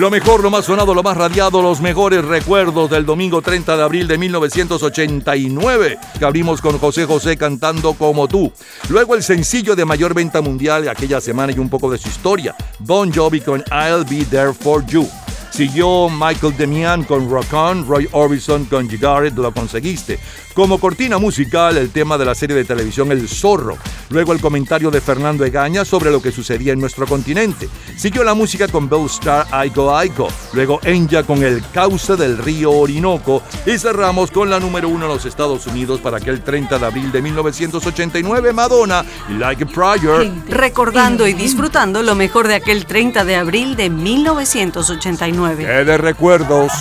Lo 0.06 0.12
mejor, 0.12 0.44
lo 0.44 0.52
más 0.52 0.66
sonado, 0.66 0.94
lo 0.94 1.02
más 1.02 1.18
radiado, 1.18 1.64
los 1.64 1.82
mejores 1.82 2.24
recuerdos 2.24 2.92
del 2.92 3.08
domingo 3.08 3.42
30 3.42 3.76
de 3.76 3.82
abril 3.82 4.08
de 4.08 4.20
1989, 4.20 5.98
que 6.20 6.26
abrimos 6.26 6.62
con 6.62 6.78
José 6.78 7.06
José 7.06 7.38
cantando 7.38 7.96
como 7.96 8.28
tú. 8.28 8.54
Luego 8.90 9.16
el 9.16 9.24
sencillo 9.24 9.76
de 9.76 9.84
mayor 9.84 10.14
venta 10.14 10.42
mundial 10.42 10.84
de 10.84 10.92
aquella 10.92 11.20
semana 11.20 11.54
y 11.54 11.58
un 11.58 11.70
poco 11.70 11.90
de 11.90 11.98
su 11.98 12.08
historia, 12.08 12.56
Bon 12.78 13.12
Jovi 13.12 13.42
con 13.42 13.64
I'll 13.72 14.06
Be 14.08 14.24
There 14.26 14.54
For 14.54 14.86
You. 14.86 15.10
Siguió 15.56 16.10
Michael 16.10 16.58
Demian 16.58 17.06
con 17.06 17.30
Rock 17.30 17.54
On, 17.54 17.88
Roy 17.88 18.10
Orbison 18.12 18.66
con 18.66 18.90
You 18.90 19.00
Got 19.00 19.28
It, 19.28 19.38
Lo 19.38 19.54
Conseguiste. 19.54 20.20
Como 20.54 20.80
cortina 20.80 21.18
musical, 21.18 21.78
el 21.78 21.92
tema 21.92 22.18
de 22.18 22.26
la 22.26 22.36
serie 22.36 22.58
de 22.58 22.66
televisión 22.66 23.10
El 23.12 23.30
Zorro. 23.30 23.78
Luego 24.10 24.34
el 24.34 24.42
comentario 24.42 24.92
de 24.92 25.00
Fernando 25.00 25.46
Egaña 25.46 25.86
sobre 25.86 26.12
lo 26.12 26.22
que 26.22 26.32
sucedía 26.32 26.74
en 26.74 26.80
nuestro 26.80 27.08
continente. 27.08 27.70
Siguió 27.96 28.24
la 28.26 28.34
música 28.34 28.68
con 28.68 28.90
Bell 28.90 29.06
Star 29.06 29.48
Aiko 29.50 29.96
Aiko. 29.96 30.28
Luego 30.54 30.80
Enya 30.84 31.24
con 31.24 31.42
El 31.42 31.64
Cauce 31.74 32.18
del 32.18 32.38
Río 32.38 32.72
Orinoco. 32.72 33.42
Y 33.66 33.78
cerramos 33.78 34.32
con 34.32 34.50
la 34.50 34.60
número 34.60 34.90
uno 34.90 35.06
en 35.06 35.12
los 35.12 35.26
Estados 35.26 35.68
Unidos 35.68 36.02
para 36.02 36.18
aquel 36.18 36.42
30 36.42 36.80
de 36.80 36.86
abril 36.86 37.12
de 37.14 37.22
1989, 37.22 38.54
Madonna 38.54 39.06
Like 39.30 39.66
Prayer. 39.68 40.32
Recordando 40.50 41.28
y 41.28 41.34
disfrutando 41.34 42.04
lo 42.04 42.16
mejor 42.16 42.48
de 42.48 42.56
aquel 42.56 42.86
30 42.86 43.24
de 43.24 43.36
abril 43.38 43.76
de 43.76 43.90
1989. 43.90 45.45
¡Qué 45.54 45.66
de 45.86 45.98
recuerdos! 45.98 46.72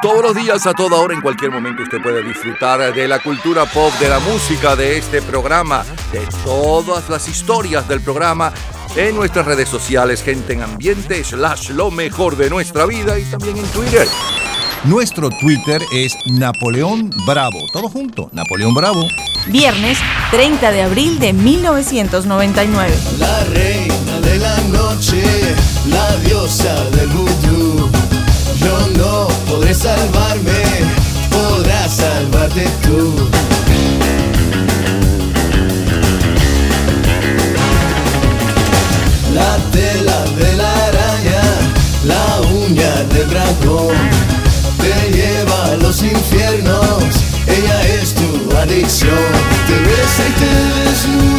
Todos 0.00 0.22
los 0.22 0.34
días, 0.34 0.66
a 0.66 0.74
toda 0.74 0.98
hora, 0.98 1.14
en 1.14 1.20
cualquier 1.20 1.50
momento, 1.50 1.82
usted 1.82 2.02
puede 2.02 2.22
disfrutar 2.22 2.92
de 2.92 3.08
la 3.08 3.20
cultura 3.20 3.66
pop, 3.66 3.92
de 4.00 4.08
la 4.08 4.18
música, 4.18 4.74
de 4.74 4.98
este 4.98 5.22
programa, 5.22 5.84
de 6.12 6.26
todas 6.44 7.08
las 7.08 7.28
historias 7.28 7.88
del 7.88 8.00
programa 8.00 8.52
en 8.96 9.14
nuestras 9.14 9.46
redes 9.46 9.68
sociales, 9.68 10.22
gente 10.22 10.52
en 10.52 10.62
ambiente, 10.62 11.22
slash 11.22 11.70
lo 11.70 11.90
mejor 11.90 12.36
de 12.36 12.50
nuestra 12.50 12.86
vida 12.86 13.18
y 13.18 13.24
también 13.24 13.56
en 13.56 13.66
Twitter. 13.66 14.08
Nuestro 14.84 15.30
Twitter 15.30 15.80
es 15.92 16.12
Napoleón 16.26 17.10
Bravo. 17.24 17.58
Todo 17.72 17.88
junto, 17.88 18.28
Napoleón 18.32 18.74
Bravo. 18.74 19.06
Viernes 19.46 19.98
30 20.32 20.72
de 20.72 20.82
abril 20.82 21.20
de 21.20 21.32
1999. 21.32 22.92
La 23.18 23.44
reina 23.44 24.20
de 24.20 24.38
la 24.38 24.58
noche, 24.62 25.22
la 25.86 26.16
diosa 26.16 26.90
del 26.90 27.08
vudú. 27.08 27.81
Yo 28.64 28.88
no 28.96 29.28
podré 29.48 29.74
salvarme, 29.74 30.62
podrás 31.30 31.96
salvarte 31.96 32.68
tú. 32.82 33.14
La 39.34 39.56
tela 39.70 40.24
de 40.38 40.56
la 40.56 40.72
araña, 40.88 41.42
la 42.04 42.40
uña 42.52 42.92
del 43.14 43.28
dragón, 43.30 43.96
te 44.78 45.12
lleva 45.16 45.72
a 45.72 45.76
los 45.76 46.02
infiernos, 46.02 47.04
ella 47.46 47.82
es 48.00 48.14
tu 48.14 48.56
adicción. 48.56 49.32
Te 49.66 49.74
besa 49.88 50.22
y 50.28 50.32
te 50.40 50.90
desnuda 50.90 51.31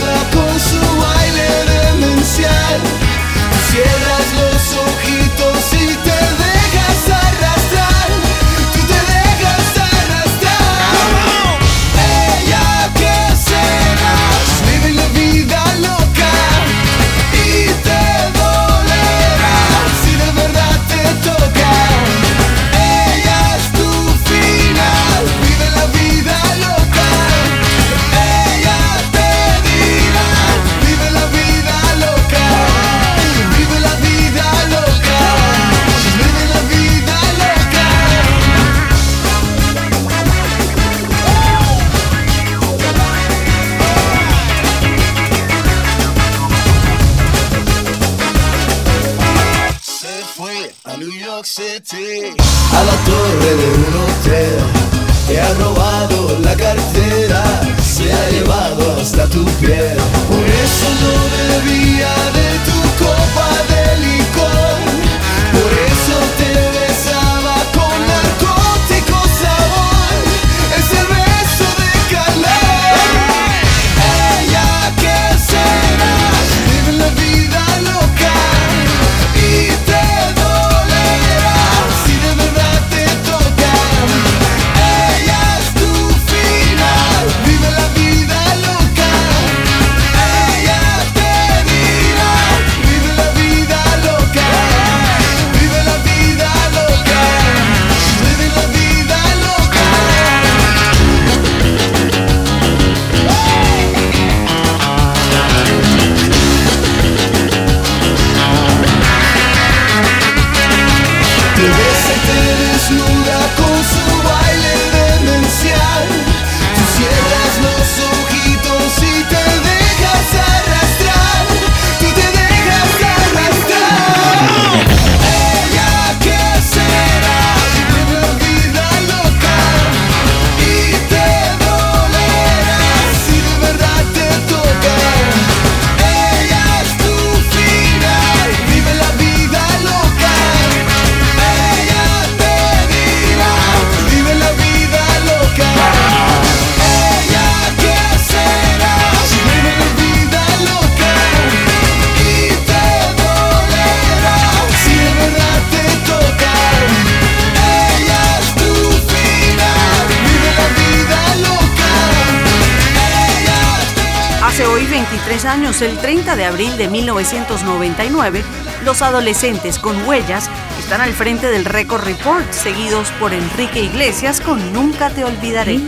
30 166.14 166.36
de 166.36 166.46
abril 166.46 166.78
de 166.78 166.90
1999, 166.90 168.44
los 168.86 169.02
adolescentes 169.02 169.80
con 169.80 170.08
huellas 170.08 170.48
están 170.78 171.02
al 171.02 171.12
frente 171.12 171.48
del 171.48 171.66
Record 171.66 172.04
Report, 172.04 172.52
seguidos 172.52 173.10
por 173.20 173.34
Enrique 173.34 173.82
Iglesias 173.82 174.40
con 174.40 174.74
Nunca 174.74 175.10
te 175.10 175.26
olvidaré. 175.26 175.80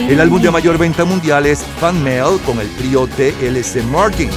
El 0.00 0.20
álbum 0.20 0.42
de 0.42 0.50
mayor 0.50 0.78
venta 0.78 1.04
mundial 1.04 1.46
es 1.46 1.64
Fan 1.78 2.02
Mail 2.02 2.40
con 2.44 2.58
el 2.58 2.68
trío 2.74 3.06
TLC 3.06 3.84
Martin. 3.84 4.30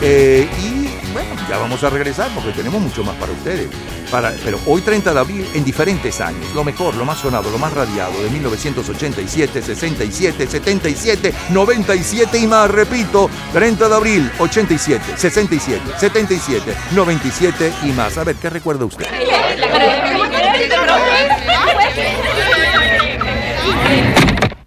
Eh, 0.00 0.48
y 0.60 1.12
bueno, 1.12 1.30
ya 1.48 1.58
vamos 1.58 1.84
a 1.84 1.88
regresar 1.88 2.28
porque 2.34 2.50
tenemos 2.50 2.82
mucho 2.82 3.04
más 3.04 3.14
para 3.14 3.30
ustedes. 3.30 3.68
Para, 4.12 4.34
pero 4.44 4.58
hoy 4.66 4.82
30 4.82 5.14
de 5.14 5.18
abril 5.18 5.46
en 5.54 5.64
diferentes 5.64 6.20
años. 6.20 6.44
Lo 6.54 6.62
mejor, 6.64 6.94
lo 6.94 7.06
más 7.06 7.18
sonado, 7.18 7.50
lo 7.50 7.56
más 7.56 7.72
radiado 7.72 8.12
de 8.22 8.28
1987, 8.28 9.62
67, 9.62 10.46
77, 10.46 11.34
97 11.50 12.38
y 12.38 12.46
más. 12.46 12.70
Repito, 12.70 13.30
30 13.54 13.88
de 13.88 13.94
abril, 13.94 14.30
87, 14.38 15.16
67, 15.16 15.80
77, 15.98 16.74
97 16.94 17.72
y 17.84 17.92
más. 17.92 18.18
A 18.18 18.24
ver, 18.24 18.36
¿qué 18.36 18.50
recuerda 18.50 18.84
usted? 18.84 19.06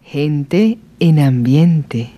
Gente 0.03 0.79
en 0.99 1.19
ambiente. 1.19 2.14